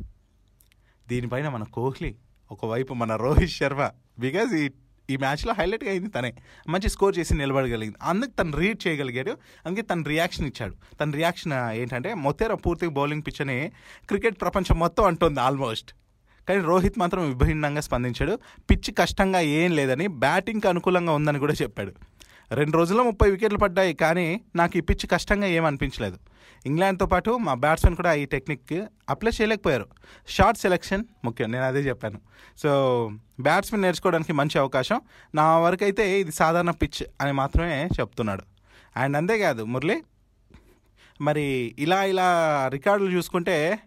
దీనిపైన 1.08 1.48
మన 1.48 1.62
కోహ్లీ 1.62 2.16
ఒకవైపు 2.52 2.94
మన 2.94 3.16
రోహిత్ 3.16 3.50
శర్మ. 3.50 3.90
బికాజ్ 4.18 4.54
ఈ 4.54 4.70
ఈ 5.10 5.16
మ్యాచ్లో 5.16 5.54
హైలైట్గా 5.58 5.90
అయింది 5.90 6.08
తనే. 6.08 6.34
మంచి 6.68 6.88
స్కోర్ 6.88 7.18
చేసి 7.18 7.34
నిలబడగలిగింది. 7.34 7.96
అందుకు 8.02 8.30
తను 8.30 8.56
రీడ్ 8.56 8.86
చేయగలిగాడు. 8.86 9.36
అందుకే 9.66 9.82
తన 9.82 10.02
రియాక్షన్ 10.02 10.46
ఇచ్చాడు. 10.46 10.74
తన 11.00 11.10
రియాక్షన్ 11.10 11.52
ఏంటంటే 11.72 12.14
మొత్తేరా 12.14 12.54
పూర్తిగా 12.54 12.90
బౌలింగ్ 12.90 13.22
పిచ్ 13.26 13.40
అని 13.40 13.70
క్రికెట్ 14.08 14.40
ప్రపంచం 14.40 14.78
మొత్తం 14.78 15.04
అంటుంది 15.04 15.40
ఆల్మోస్ట్. 15.40 15.92
కానీ 16.48 16.60
రోహిత్ 16.60 16.98
మాత్రం 16.98 17.38
విభిన్నంగా 17.38 17.80
స్పందించాడు. 17.80 18.38
పిచ్ 18.70 18.94
కష్టంగా 18.98 19.40
ఏం 19.40 19.76
లేదని 19.76 20.06
బ్యాటింగ్కి 20.06 20.68
అనుకూలంగా 20.68 21.12
ఉందని 21.12 21.38
కూడా 21.38 21.54
చెప్పాడు. 21.62 21.92
రెండు 22.52 22.76
రోజుల్లో 22.76 23.04
ముప్పై 23.04 23.30
వికెట్లు 23.30 23.58
పడ్డాయి 23.58 23.94
కానీ 23.94 24.40
నాకు 24.56 24.78
ఈ 24.78 24.80
పిచ్ 24.80 25.06
కష్టంగా 25.10 25.46
ఏమనిపించలేదు 25.46 26.18
ఇంగ్లాండ్తో 26.66 27.06
పాటు 27.06 27.30
మా 27.30 27.54
బ్యాట్స్మెన్ 27.54 27.96
కూడా 27.96 28.14
ఈ 28.14 28.24
టెక్నిక్ 28.24 28.72
అప్లై 29.10 29.32
చేయలేకపోయారు. 29.40 29.86
షార్ట్ 30.28 30.60
సెలెక్షన్ 30.60 31.04
ముఖ్యం 31.24 31.52
నేను 31.52 31.64
అదే 31.64 31.80
చెప్పాను. 31.80 32.20
సో 32.58 32.70
బ్యాట్స్మెన్ 33.40 33.82
నేర్చుకోవడానికి 33.82 34.32
మంచి 34.32 34.58
అవకాశం. 34.58 35.00
నా 35.34 35.58
వరకు 35.58 35.84
అయితే 35.84 36.20
ఇది 36.20 36.32
సాధారణ 36.32 36.70
పిచ్ 36.70 37.04
అని 37.20 37.32
మాత్రమే 37.32 37.88
చెప్తున్నాడు. 38.00 38.42
అండ్ 38.96 39.16
అంతేకాదు 39.16 39.64
మురళి 39.64 40.02
మరి 41.20 41.74
ఇలా 41.78 42.04
ఇలా 42.04 42.28
రికార్డులు 42.72 43.10
చూసుకుంటే 43.10 43.78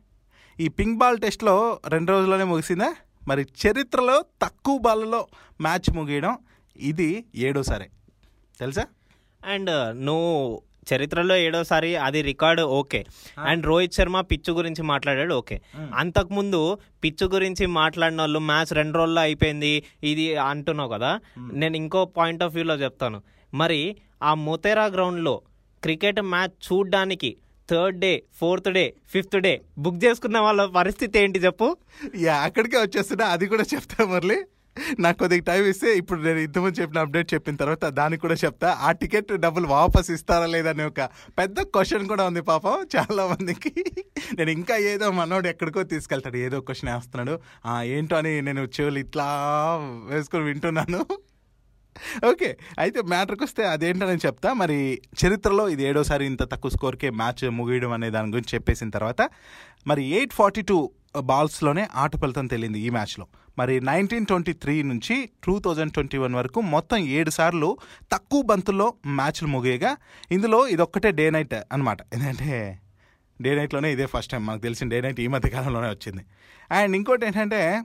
ఈ 0.59 0.67
పింక్ 0.67 0.97
బాల్ 0.97 1.19
టెస్ట్లో 1.19 1.79
రెండు 1.87 2.11
రోజుల్లోనే 2.11 2.43
ముగిసిందా? 2.43 2.95
మరి 3.27 3.47
చరిత్రలో 3.67 4.25
తక్కువ 4.41 4.77
బాల్లో 4.77 5.27
మ్యాచ్ 5.61 5.95
ముగియడం 5.95 6.37
ఇది 6.77 7.25
ఏడోసారి. 7.35 7.89
తెలుసా? 8.59 8.85
అండ్ 9.45 9.71
నువ్వు 9.95 10.31
చరిత్రలో 10.91 11.35
ఏడోసారి 11.35 11.95
అది 11.95 12.21
record 12.21 12.61
okay. 12.61 13.05
And 13.45 13.65
Rohit 13.65 13.93
Sharma 13.93 14.21
pitch 14.21 14.51
గురించి 14.53 14.81
మాట్లాడాడు 14.83 15.33
ఓకే. 15.33 15.61
అంతకుముందు 15.93 16.59
పిచ్చు 17.03 17.25
గురించి 17.25 17.65
మాట్లాడిన 17.65 18.21
వాళ్ళు 18.21 18.39
మ్యాచ్ 18.39 18.73
రెండు 18.73 18.97
రోజుల్లో 18.97 19.21
అయిపోయింది 19.21 19.83
ఇది 20.03 20.35
అంటున్నావు 20.37 20.89
కదా? 20.89 21.11
నేను 21.53 21.77
ఇంకో 21.77 22.05
పాయింట్ 22.17 22.43
ఆఫ్ 22.43 22.53
వ్యూలో 22.53 22.75
చెప్తాను. 22.75 23.19
మరి 23.53 23.81
ఆ 24.23 24.33
మొతేరా 24.33 24.85
గ్రౌండ్లో 24.85 25.35
క్రికెట్ 25.83 26.21
మ్యాచ్ 26.21 26.55
చూడ్డానికి 26.67 27.31
third 27.69 27.99
day 27.99 28.23
fourth 28.39 28.69
day 28.69 28.93
fifth 29.11 29.37
day 29.37 29.61
book 29.77 30.03
చేసుకున్న 30.03 30.39
వాళ్ళ 30.39 30.65
పరిస్థితి 30.65 31.19
ఏంటి 31.19 31.39
చెప్పు? 31.39 31.67
యా 32.17 32.35
అక్కడికే 32.37 32.77
వచ్చేస్తున్నా 32.77 33.25
అది 33.27 33.47
కూడా 33.47 33.63
చెప్తా 33.73 34.05
మురళి. 34.05 34.37
నాకు 35.03 35.17
కొద్దిగా 35.21 35.45
టైం 35.49 35.63
ఇస్తే 35.71 35.89
ఇప్పుడు 36.01 36.19
నేను 36.27 36.41
ఇంతకుముందు 36.45 36.77
చెప్పిన 36.81 37.03
అప్డేట్ 37.05 37.29
చెప్పిన 37.33 37.55
తర్వాత 37.63 37.85
దానికి 37.99 38.21
కూడా 38.25 38.37
చెప్తా. 38.43 38.69
ఆ 38.87 38.91
టికెట్ 39.01 39.31
డబ్బులు 39.45 39.69
వాపస్ 39.75 40.11
ఇస్తారా 40.17 40.49
లేదని 40.55 40.85
ఒక 40.91 41.01
పెద్ద 41.39 41.57
క్వశ్చన్ 41.75 42.07
కూడా 42.11 42.25
ఉంది 42.31 42.43
పాపం 42.51 42.75
చాలా 42.95 43.25
మందికి. 43.33 43.73
నేను 44.39 44.51
ఇంకా 44.59 44.77
ఏదో 44.91 45.09
మనోడు 45.21 45.49
ఎక్కడికో 45.53 45.83
తీసుకెళ్తాడు 45.93 46.39
ఏదో 46.47 46.59
క్వశ్చన్ 46.67 46.91
వేస్తున్నాడు. 46.93 47.35
ఏంటో 47.95 48.17
అని 48.21 48.33
నేను 48.49 48.63
చెవులు 48.77 48.99
ఇట్లా 49.05 49.27
వేసుకొని 50.11 50.45
వింటున్నాను. 50.51 51.01
ఓకే 52.29 52.49
అయితే 52.79 52.99
మ్యాటర్కి 53.11 53.43
వస్తే 53.43 53.63
అదేంటని 53.73 54.21
చెప్తా. 54.25 54.49
మరి 54.61 54.77
చరిత్రలో 55.21 55.63
ఇది 55.75 55.83
ఏడోసారి 55.89 56.25
ఇంత 56.31 56.43
తక్కువ 56.51 56.71
స్కోర్కే 56.75 57.09
మ్యాచ్ 57.21 57.43
ముగియడం 57.59 57.91
అనే 57.97 58.09
దాని 58.15 58.31
గురించి 58.35 58.53
చెప్పేసిన 58.55 58.89
తర్వాత 58.97 59.21
మరి 59.91 60.03
ఎయిట్ 60.17 60.33
ఫార్టీ 60.39 60.61
టూ 60.69 60.77
బాల్స్లోనే 61.19 61.87
ఆట 61.95 62.15
ఫలితం 62.15 62.47
తేలింది 62.47 62.79
ఈ 62.79 62.89
మ్యాచ్లో. 62.89 63.27
మరి 63.57 63.81
నైన్టీన్ 63.81 64.25
ట్వంటీ 64.25 64.53
త్రీ 64.53 64.83
నుంచి 64.83 65.29
టూ 65.43 65.59
థౌజండ్ 65.59 65.93
ట్వంటీ 65.93 66.17
వన్ 66.17 66.35
వరకు 66.35 66.61
మొత్తం 66.61 66.97
ఏడు 66.97 67.29
సార్లు 67.29 67.77
తక్కువ 68.11 68.41
బంతుల్లో 68.41 68.93
మ్యాచ్లు 69.07 69.47
ముగియగా 69.47 69.97
ఇందులో 70.31 70.67
ఇదొక్కటే 70.67 71.11
డే 71.11 71.29
నైట్ 71.29 71.53
అనమాట 71.53 71.97
ఎందుకంటే 72.13 72.79
డే 73.41 73.55
నైట్లోనే 73.55 73.91
ఇదే 73.91 74.05
ఫస్ట్ 74.05 74.31
టైం 74.31 74.45
మనకు 74.45 74.61
తెలిసిన 74.61 74.89
డే 74.89 75.01
నైట్ 75.01 75.19
ఈ 75.19 75.27
మధ్య 75.27 75.49
కాలంలోనే 75.49 75.87
వచ్చింది. 75.87 76.25
అండ్ 76.71 76.95
ఇంకోటి 76.95 77.25
ఏంటంటే 77.25 77.81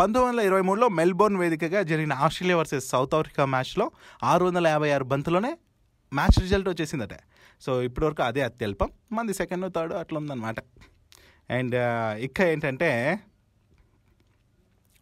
పంతొమ్మిది 0.00 0.26
వందల 0.26 0.40
ఇరవై 0.40 0.60
మూడులో 0.60 0.88
మెల్బోర్న్ 0.88 1.38
వేదికగా 1.38 1.82
జరిగిన 1.82 2.12
ఆస్ట్రేలియా 2.12 2.56
వర్సెస్ 2.58 2.88
సౌత్ 2.88 3.14
ఆఫ్రికా 3.14 3.44
మ్యాచ్లో 3.44 3.90
ఆరు 4.24 4.44
వందల 4.44 4.66
యాభై 4.66 4.90
ఆరు 4.90 5.04
బంతులోనే 5.04 5.58
మ్యాచ్ 6.14 6.40
రిజల్ట్ 6.40 6.68
వచ్చేసిందట. 6.68 7.08
సో 7.60 7.82
ఇప్పటివరకు 7.82 8.22
అదే 8.22 8.40
అత్యల్పం. 8.40 8.90
మంది 9.12 9.34
సెకండ్ 9.34 9.74
థర్డ్ 9.74 9.94
అట్లా 9.94 10.18
ఉందన్నమాట. 10.18 10.56
అండ్ 11.50 11.76
ఇక 12.20 12.40
ఏంటంటే 12.40 12.90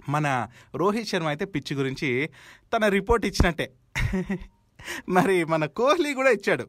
మన 0.09 0.49
రోహిత్ 0.75 1.09
శర్మ 1.09 1.26
అయితే 1.26 1.45
పిచ్ 1.45 1.73
గురించి 1.73 2.31
తన 2.75 2.88
రిపోర్ట్ 2.88 3.26
ఇచ్చినట్టే. 3.26 3.67
మరి 5.09 5.45
మన 5.45 5.67
కోహ్లీ 5.67 6.15
కూడా 6.15 6.31
ఇచ్చాడు. 6.31 6.67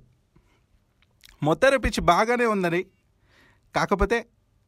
మొత్తర 1.44 1.78
పిచ్ 1.78 2.00
బాగానే 2.02 2.46
ఉందని. 2.46 2.86
కాకపోతే 3.76 4.26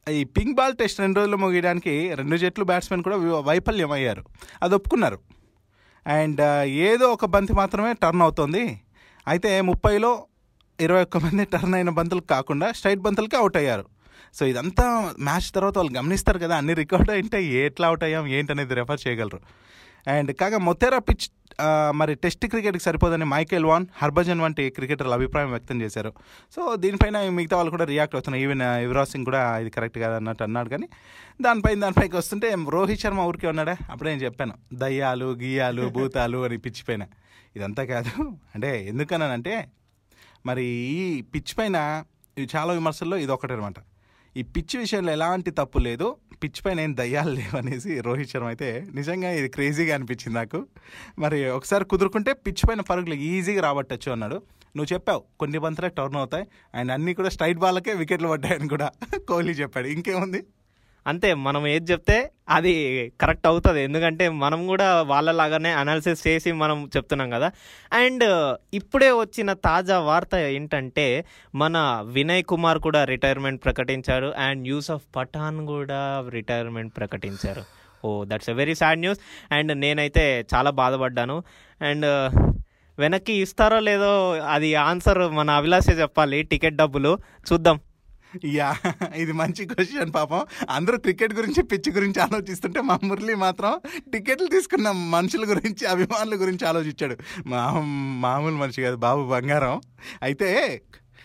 ఈ 0.08 0.24
పింక్ 0.24 0.56
బాల్ 0.56 0.76
టెస్ట్ 0.76 1.00
రెండు 1.00 1.20
రోజులు 1.20 1.36
ముగియడానికి 1.36 2.14
రెండు 2.14 2.36
జట్లు 2.36 2.64
బ్యాట్స్మెన్ 2.64 3.02
కూడా 3.02 3.16
వైఫల్యం 3.40 3.92
అయ్యారు 3.92 4.24
అది 4.62 4.74
ఒప్పుకున్నారు. 4.74 5.18
అండ్ 6.06 6.40
ఏదో 6.66 7.12
ఒక 7.12 7.24
బంతి 7.24 7.52
మాత్రమే 7.52 7.92
టర్న్ 7.92 8.22
అవుతుంది. 8.22 8.82
అయితే 9.28 9.60
ముప్పైలో 9.60 10.26
ఇరవై 10.80 11.02
ఒక్క 11.02 11.16
మంది 11.16 11.44
టర్న్ 11.44 11.74
అయిన 11.74 11.88
బంతులు 11.90 12.20
కాకుండా 12.20 12.72
స్ట్రైట్ 12.72 13.00
బంతులకి 13.00 13.36
అవుట్ 13.36 13.56
అయ్యారు. 13.56 13.99
సో 14.38 14.42
ఇదంతా 14.52 14.86
మ్యాచ్ 15.28 15.48
తర్వాత 15.56 15.76
వాళ్ళు 15.78 15.94
గమనిస్తారు 15.98 16.38
కదా 16.44 16.56
అన్ని 16.60 16.74
రికార్డ్ 16.82 17.10
అయింటే 17.16 17.40
ఎట్లా 17.64 17.88
అవుట్ 17.90 18.04
అయ్యాం 18.08 18.26
ఏంటనేది 18.38 18.74
రెఫర్ 18.80 19.02
చేయగలరు. 19.06 19.40
అండ్ 20.06 20.30
కాగా 20.40 20.58
మొతేరా 20.68 20.98
పిచ్ 21.08 21.26
మరి 22.00 22.12
టెస్ట్ 22.24 22.44
క్రికెట్కి 22.52 22.82
సరిపోదని 22.84 23.26
మైకేల్ 23.32 23.66
వాన్ 23.70 23.86
హర్భజన్ 24.00 24.40
వంటి 24.44 24.64
క్రికెటర్ల 24.76 25.14
అభిప్రాయం 25.18 25.50
వ్యక్తం 25.54 25.78
చేశారు. 25.82 26.10
సో 26.54 26.60
దీనిపైన 26.82 27.16
మిగతా 27.38 27.56
వాళ్ళు 27.58 27.72
కూడా 27.74 27.86
రియాక్ట్ 27.90 28.14
అవుతున్నారు. 28.16 28.42
ఈవెన్ 28.44 28.62
యువరాజ్ 28.84 29.10
సింగ్ 29.12 29.26
కూడా 29.30 29.42
ఇది 29.62 29.70
కరెక్ట్ 29.76 29.98
కాదు 30.04 30.14
అన్నట్టు 30.20 30.44
అన్నాడు 30.46 30.68
కానీ 30.74 30.86
దానిపైన 31.46 31.78
దానిపైకి 31.84 32.16
వస్తుంటే 32.20 32.50
రోహిత్ 32.76 33.02
శర్మ 33.04 33.26
ఊరికే 33.30 33.48
ఉన్నాడా? 33.52 33.74
అప్పుడే 33.90 34.10
నేను 34.12 34.24
చెప్పాను. 34.28 34.54
దయ్యాలు 34.82 35.28
గియ్యాలు 35.42 35.84
భూతాలు 35.98 36.40
అని 36.48 36.58
పిచ్ 36.66 36.82
పైన. 36.88 37.06
ఇదంతా 37.56 37.84
కాదు. 37.92 38.12
అంటే 38.54 38.72
ఎందుకన్నానంటే 38.92 39.54
మరి 40.48 40.66
ఈ 40.96 41.22
పిచ్ 41.34 41.54
పైన 41.58 41.76
చాలా 42.56 42.72
విమర్శల్లో 42.78 43.16
ఇది 43.24 43.32
ఒకటి 43.36 43.52
అనమాట 43.52 43.78
ఈ 44.36 44.42
పిచ్ 44.42 44.76
విషయంలో 44.76 45.12
ఎలాంటి 45.12 45.50
తప్పు 45.50 45.78
లేదు 45.78 46.16
పిచ్ 46.42 46.60
పైన 46.64 46.80
ఏం 46.80 46.96
దయ్యాలు 46.96 47.30
లేవనేసి 47.30 48.00
రోహిత్ 48.00 48.30
శర్మ 48.30 48.46
అయితే 48.46 48.86
నిజంగా 48.94 49.30
ఇది 49.30 49.48
క్రేజీగా 49.48 49.94
అనిపించింది 49.94 50.38
నాకు. 50.38 50.66
మరి 51.18 51.48
ఒకసారి 51.50 51.84
కుదురుకుంటే 51.84 52.32
పిచ్ 52.32 52.62
పైన 52.68 52.80
పరుగులు 52.80 53.14
ఈజీగా 53.14 53.60
రాబట్టచ్చు 53.60 54.12
అన్నాడు. 54.12 54.34
నువ్వు 54.76 54.94
చెప్పావు 54.94 55.22
కొన్ని 55.40 55.58
బంతులే 55.58 55.88
టర్న్ 55.88 56.16
అవుతాయి 56.16 56.46
అండ్ 56.74 56.92
అన్నీ 56.92 57.14
కూడా 57.14 57.28
స్ట్రైట్ 57.28 57.58
బాల్కే 57.58 57.94
వికెట్లు 57.94 58.28
పడ్డాయని 58.28 58.68
కూడా 58.68 58.90
కోహ్లీ 59.28 59.52
చెప్పాడు. 59.52 59.86
ఇంకేముంది? 59.86 60.42
అంతే 61.06 61.34
మనం 61.34 61.66
ఏది 61.66 61.92
చెప్తే 61.92 62.30
అది 62.48 63.12
కరెక్ట్ 63.20 63.46
అవుతుంది. 63.46 63.82
ఎందుకంటే 63.82 64.28
మనం 64.28 64.66
కూడా 64.66 65.02
వాళ్ళలాగానే 65.02 65.70
అనాలిసిస్ 65.70 66.26
చేసి 66.26 66.52
మనం 66.52 66.90
చెప్తున్నాం 66.96 67.30
కదా. 67.30 67.50
అండ్ 67.92 68.56
ఇప్పుడే 68.74 69.10
వచ్చిన 69.10 69.52
తాజా 69.52 69.98
వార్త 69.98 70.34
ఏంటంటే 70.34 71.24
మన 71.54 72.02
వినయ్ 72.04 72.42
కుమార్ 72.42 72.78
కూడా 72.78 73.04
రిటైర్మెంట్ 73.04 73.64
ప్రకటించారు 73.64 74.34
అండ్ 74.38 74.68
యూసఫ్ 74.68 75.16
పఠాన్ 75.16 75.66
కూడా 75.66 76.24
రిటైర్మెంట్ 76.28 76.96
ప్రకటించారు. 76.96 77.64
ఓ 78.04 78.24
that's 78.24 78.50
a 78.50 78.52
very 78.52 78.74
sad 78.74 78.98
news 78.98 79.20
and 79.52 79.78
నేనైతే 79.78 80.46
చాలా 80.54 80.70
బాధపడ్డాను. 80.70 81.42
అండ్ 81.82 82.06
వెనక్కి 82.98 83.32
ఇస్తారో 83.32 83.80
లేదో 83.80 84.32
అది 84.32 84.74
ఆన్సర్ 84.74 85.18
మన 85.18 85.50
అభిలాషే 85.50 85.92
చెప్పాలి 85.92 86.42
టికెట్ 86.42 86.76
డబ్బులు. 86.76 87.18
చూద్దాం. 87.52 87.80
యా 88.44 88.76
ఇది 89.16 89.32
మంచి 89.32 89.66
క్వశ్చన్ 89.66 90.12
పాపం. 90.12 90.46
అందరూ 90.70 90.98
క్రికెట్ 90.98 91.34
గురించి 91.34 91.62
పిచ్ 91.62 91.90
గురించి 91.90 92.20
ఆలోచిస్తుంటే 92.20 92.80
మా 92.80 92.98
మురళి 93.04 93.34
మాత్రం 93.34 93.80
టికెట్లు 94.12 94.46
తీసుకున్న 94.46 94.90
మనుషుల 94.90 95.50
గురించి 95.50 95.86
అభిమానుల 95.86 96.34
గురించి 96.34 96.68
ఆలోచించాడు. 96.68 97.16
మా 97.46 97.80
మామూలు 98.20 98.54
మనిషి 98.54 98.82
కాదు 98.82 98.96
బాబు 98.96 99.28
బంగారం. 99.28 99.80
అయితే 100.22 100.82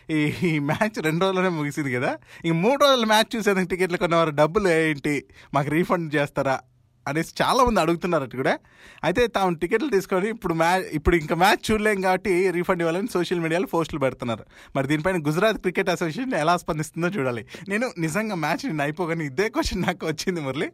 ఈ 0.09 0.59
మ్యాచ్ 0.59 1.03
రెండు 1.03 1.21
రోజుల్లోనే 1.21 1.49
ముగిసింది 1.49 1.93
కదా. 1.93 2.17
ఈ 2.45 2.51
మూడు 2.51 2.83
రోజుల 2.83 3.05
మ్యాచ్ 3.05 3.35
చూసేందుకు 3.35 3.65
టికెట్లు 3.65 3.97
కొన్నవారు 3.97 4.29
డబ్బులు 4.29 4.67
ఏంటి? 4.67 5.25
మాకు 5.53 5.69
రీఫండ్ 5.69 6.15
చేస్తారా? 6.15 6.59
అనేసి 7.07 7.43
చాలా 7.43 7.63
మంది 7.63 7.79
అడుగుతున్నారు 7.79 8.37
కూడా. 8.37 8.59
అయితే 9.03 9.27
తాము 9.27 9.55
టికెట్లు 9.55 9.89
తీసుకొని 9.89 10.29
ఇప్పుడు 10.29 10.53
మ్యాచ్ 10.53 10.85
ఇప్పుడు 10.93 11.15
ఇంకా 11.15 11.35
మ్యాచ్ 11.35 11.71
చూడలేం 11.71 12.01
కాబట్టి 12.01 12.51
రీఫండ్ 12.51 12.81
ఇవ్వాలని 12.81 13.07
సోషల్ 13.07 13.39
మీడియాలో 13.39 13.67
పోస్టులు 13.67 13.99
పెడుతున్నారు. 13.99 14.45
మరి 14.75 14.87
దీనిపైన 14.87 15.17
గుజరాత్ 15.17 15.57
క్రికెట్ 15.57 15.89
అసోసియేషన్ 15.89 16.33
ఎలా 16.33 16.57
స్పందిస్తుందో 16.57 17.07
చూడాలి. 17.07 17.45
నేను 17.69 17.93
నిజంగా 17.97 18.35
మ్యాచ్ 18.35 18.65
నేను 18.65 18.81
అయిపోగానే 18.81 19.25
ఇదే 19.25 19.49
క్వశ్చన్ 19.49 19.81
నాకు 19.81 20.05
వచ్చింది 20.05 20.41
మురళి. 20.41 20.71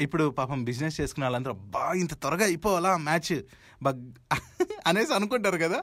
ఇప్పుడు 0.00 0.28
పాపం 0.30 0.64
బిజినెస్ 0.64 1.00
చేసుకున్న 1.00 1.24
వాళ్ళందరూ 1.24 1.52
బా 1.52 1.92
ఇంత 1.92 2.14
త్వరగా 2.14 2.44
అయిపోవాలా 2.44 2.96
మ్యాచ్? 2.96 3.34
బగ్ 3.82 4.02
అనేసి 4.86 5.14
అనుకుంటారు 5.14 5.56
కదా. 5.56 5.82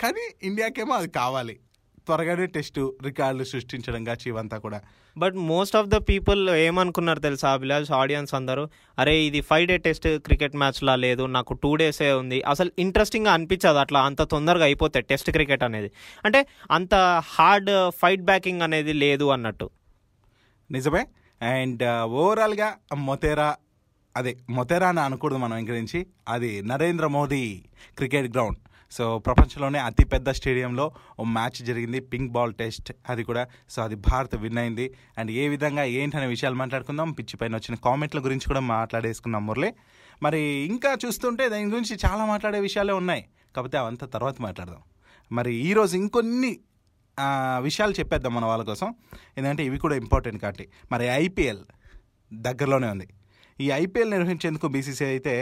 కానీ 0.00 0.34
ఇండియాకేమో 0.42 0.94
అది 0.94 1.08
కావాలి. 1.08 1.58
త్వరగానే 2.06 2.46
టెస్ట్ 2.46 2.78
రికార్డులు 3.02 3.44
సృష్టించడం 3.44 4.04
కాచి 4.04 4.26
ఇవంతా 4.26 4.58
కూడా. 4.58 4.80
But 5.18 5.34
most 5.34 5.76
of 5.76 5.86
the 5.86 5.96
people 5.96 6.50
ఏమనుకున్నారు 6.50 7.20
తెలుసా 7.20 7.52
అభిలాష్? 7.52 7.90
ఆడియన్స్ 7.90 8.34
అందరూ 8.34 8.68
అరే 8.98 9.14
ఇది 9.18 9.40
ఫైవ్ 9.40 9.66
డే 9.68 9.76
టెస్ట్ 9.76 10.18
క్రికెట్ 10.18 10.56
మ్యాచ్లా 10.56 10.96
లేదు 10.96 11.26
నాకు 11.26 11.54
టూ 11.54 11.76
డేసే 11.76 12.12
ఉంది. 12.12 12.42
అసలు 12.42 12.70
ఇంట్రెస్టింగ్గా 12.78 13.32
అనిపించదు 13.32 13.78
అట్లా 13.78 14.02
అంత 14.02 14.22
తొందరగా 14.22 14.64
అయిపోతాయి 14.64 15.06
టెస్ట్ 15.10 15.30
క్రికెట్ 15.30 15.62
అనేది. 15.62 15.90
అంటే 16.24 16.46
అంత 16.70 16.94
హార్డ్ 17.26 17.90
ఫైట్ 17.90 18.22
బ్యాకింగ్ 18.22 18.62
అనేది 18.62 18.92
లేదు 18.92 19.24
అన్నట్టు. 19.24 19.70
నిజమే. 20.70 21.06
అండ్ 21.42 22.04
ఓవరాల్గా 22.04 22.74
మొతేరా 22.94 23.56
అదే 24.16 24.36
మొతేరా 24.50 24.88
అని 24.88 25.00
అనకూడదు 25.00 25.38
మనం 25.38 25.56
ఇంక 25.58 25.70
నుంచి. 25.70 26.06
అది 26.28 26.62
Narendra 26.62 27.06
Modi 27.06 27.64
cricket 27.96 28.32
ground. 28.32 28.58
So 28.94 29.04
ప్రపంచంలోనే 29.26 29.78
అతిపెద్ద 29.88 30.30
స్టేడియంలో 30.38 30.84
ఓ 31.20 31.24
మ్యాచ్ 31.36 31.58
జరిగింది 31.68 32.00
పింక్ 32.00 32.32
బాల్ 32.32 32.52
టెస్ట్. 32.60 32.92
అది 33.10 33.22
కూడా 33.28 33.42
సో 33.70 33.78
అది 33.82 33.96
భారత్ 34.08 34.34
విన్ 34.44 34.58
అయింది. 34.58 34.86
అండ్ 35.18 35.30
ఏ 35.30 35.44
విధంగా 35.54 35.84
ఏంటనే 36.00 36.26
విషయాలు 36.26 36.56
మాట్లాడుకుందాం. 36.62 37.12
పిచ్చి 37.12 37.36
పైన 37.36 37.54
వచ్చిన 37.56 37.74
కామెంట్ల 37.84 38.20
గురించి 38.26 38.46
కూడా 38.48 38.60
మాట్లాడేసుకున్నాం 38.60 39.46
మురళి. 39.46 39.70
మరి 40.22 40.40
ఇంకా 40.72 40.90
చూస్తుంటే 41.04 41.48
దాని 41.48 41.64
గురించి 41.64 41.94
చాలా 42.04 42.24
మాట్లాడే 42.24 42.60
విషయాలే 42.60 42.94
ఉన్నాయి. 43.02 43.24
కాకపోతే 43.56 43.78
అవంతా 43.78 44.06
తర్వాత 44.06 44.36
మాట్లాడదాం. 44.40 44.82
మరి 45.32 45.52
ఈరోజు 45.68 45.94
ఇంకొన్ని 45.96 46.52
విషయాలు 47.66 47.94
చెప్పేద్దాం 47.98 48.32
మన 48.34 48.44
వాళ్ళ 48.50 48.62
కోసం. 48.64 48.88
ఎందుకంటే 49.36 49.62
ఇవి 49.68 49.78
కూడా 49.84 49.96
ఇంపార్టెంట్ 50.04 50.38
కాబట్టి. 50.42 50.64
మరి 50.92 51.04
ఐపీఎల్ 51.24 51.62
దగ్గరలోనే 52.32 52.88
ఉంది. 52.94 53.08
ఈ 53.60 53.66
ఐపీఎల్ 53.82 54.10
నిర్వహించేందుకు 54.10 54.66
బీసీసీ 54.76 55.04
అయితే 55.04 55.34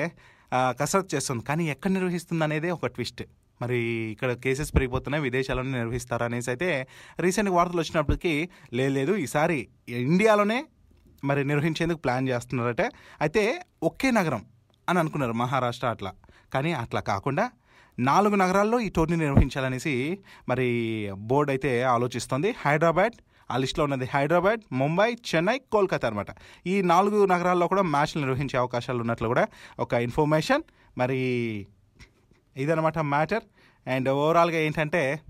కసరత్తు 0.80 1.14
చేస్తుంది. 1.14 1.42
కానీ 1.44 1.64
ఎక్కడ 1.74 1.90
నిర్వహిస్తుంది 1.90 2.44
అనేది 2.44 2.70
ఒక 2.70 2.86
ట్విస్ట్. 2.96 3.22
మరి 3.62 3.78
ఇక్కడ 4.14 4.30
కేసెస్ 4.44 4.70
పెరిగిపోతున్నాయి 4.74 5.24
విదేశాల్లోనే 5.28 5.72
నిర్వహిస్తారు 5.78 6.24
అనేసి 6.28 6.50
అయితే 6.52 6.70
రీసెంట్గా 7.24 7.56
వార్తలు 7.56 7.80
వచ్చినప్పటికీ 7.84 8.34
లేదు. 8.96 9.14
ఈసారి 9.24 9.58
ఇండియాలోనే 10.06 10.60
మరి 11.30 11.40
నిర్వహించేందుకు 11.50 12.00
ప్లాన్ 12.04 12.28
చేస్తున్నారట. 12.28 12.84
అయితే 13.24 13.42
ఒకే 13.90 14.10
నగరం 14.18 14.44
అని 14.88 14.98
అనుకున్నారు 15.02 15.34
మహారాష్ట్ర 15.42 15.88
అట్లా. 15.94 16.12
కానీ 16.54 16.70
అట్లా 16.82 17.00
కాకుండా 17.10 17.44
నాలుగు 17.98 18.34
నగరాల్లో 18.34 18.76
ఈ 18.80 18.88
టోర్నీ 18.96 19.16
నిర్వహించాలనేసి 19.16 19.92
మరి 20.48 20.66
బోర్డు 21.30 21.50
అయితే 21.52 21.70
ఆలోచిస్తోంది. 21.94 22.50
హైదరాబాద్ 22.64 23.16
ఆ 23.52 23.56
లిస్ట్లో 23.62 23.82
ఉన్నది 23.84 24.06
హైదరాబాద్ 24.14 24.60
ముంబై 24.72 25.08
చెన్నై 25.30 25.56
కోల్కతా 25.72 26.06
అనమాట 26.08 26.30
ఈ 26.66 26.74
నాలుగు 26.92 27.18
నగరాల్లో 27.26 27.66
కూడా 27.72 27.82
మ్యాచ్లు 27.94 28.20
నిర్వహించే 28.24 28.56
అవకాశాలు 28.62 29.00
ఉన్నట్లు 29.04 29.28
కూడా 29.32 29.44
ఒక 29.78 29.92
ఇన్ఫర్మేషన్. 30.06 30.64
మరి 30.98 31.20
ఇదనమాట 32.56 32.98
మ్యాటర్. 32.98 33.42
అండ్ 33.88 34.08
ఓవరాల్గా 34.08 34.58
ఏంటంటే 34.58 35.20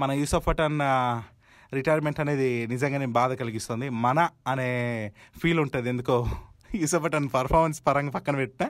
మన 0.00 0.12
యూసఫ్ 0.12 0.46
పఠాన్ 0.46 0.80
రిటైర్మెంట్ 1.74 2.20
అనేది 2.20 2.66
నిజంగానే 2.66 3.06
బాధ 3.06 3.32
కలిగిస్తుంది. 3.32 3.88
మన 3.88 4.28
అనే 4.46 5.12
ఫీల్ 5.42 5.60
ఉంటుంది. 5.60 5.88
ఎందుకో 5.88 6.28
యూసఫ్ 6.74 7.04
పఠాన్ 7.04 7.28
పర్ఫార్మెన్స్ 7.34 7.82
పరంగా 7.86 8.10
పక్కన 8.10 8.36
పెట్టిన. 8.36 8.68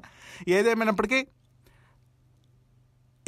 ఏదేమైనప్పటికీ 0.49 1.27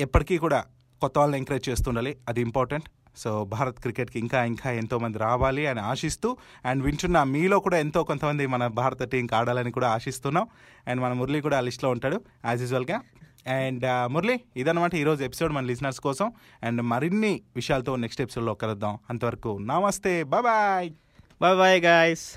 ఎప్పటికీ 0.00 0.38
కూడా 0.38 0.64
కొత్త 1.00 1.18
వాళ్ళని 1.18 1.38
ఎంకరేజ్ 1.38 1.68
చేస్తుండాలి. 1.68 2.16
అది 2.28 2.40
ఇంపార్టెంట్. 2.40 2.90
సో 3.16 3.44
భారత్ 3.44 3.80
క్రికెట్కి 3.80 4.18
ఇంకా 4.18 4.44
ఇంకా 4.44 4.70
ఎంతోమంది 4.70 5.18
రావాలి 5.18 5.66
అని 5.66 5.80
ఆశిస్తూ 5.80 6.36
అండ్ 6.64 6.82
వింటున్న 6.82 7.22
మీలో 7.22 7.60
కూడా 7.60 7.78
ఎంతో 7.78 8.04
కొంతమంది 8.04 8.46
మన 8.46 8.66
భారత 8.66 9.02
టీంకి 9.02 9.34
ఆడాలని 9.34 9.70
కూడా 9.70 9.88
ఆశిస్తున్నాం. 9.88 10.46
అండ్ 10.88 11.02
మన 11.02 11.12
మురళి 11.12 11.40
కూడా 11.40 11.58
ఆ 11.58 11.60
లిస్ట్లో 11.60 11.90
ఉంటాడు 11.90 12.20
యాజ్ 12.44 12.60
యూజువల్గా. 12.60 13.00
అండ్ 13.48 14.12
మురళి 14.12 14.40
ఇదన్నమాట 14.56 14.94
ఈరోజు 14.94 15.24
ఎపిసోడ్ 15.24 15.52
మన 15.52 15.64
లిజనర్స్ 15.64 16.00
కోసం. 16.00 16.32
అండ్ 16.62 16.82
మరిన్ని 16.82 17.40
విషయాలతో 17.56 17.96
నెక్స్ట్ 17.96 18.22
ఎపిసోడ్లో 18.22 18.54
కలుద్దాం. 18.54 18.98
అంతవరకు 19.10 19.58
నమస్తే 19.60 20.22
బాయ్ 20.22 20.42
బాయ్. 20.42 20.90
Bye 21.40 21.82
guys. 21.82 22.32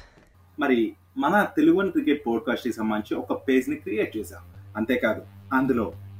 మరి 0.60 0.94
మన 1.18 1.48
తెలుగు 1.58 1.90
క్రికెట్ 1.90 2.28
పోడ్కాస్ట్కి 2.28 2.74
సంబంధించి 2.74 3.24
ఒక 3.24 3.48
పేజ్ని 3.48 3.76
క్రియేట్ 3.76 4.18
చేశాం. 4.18 4.42
అంతేకాదు 4.78 5.22
అందులో 5.54 5.94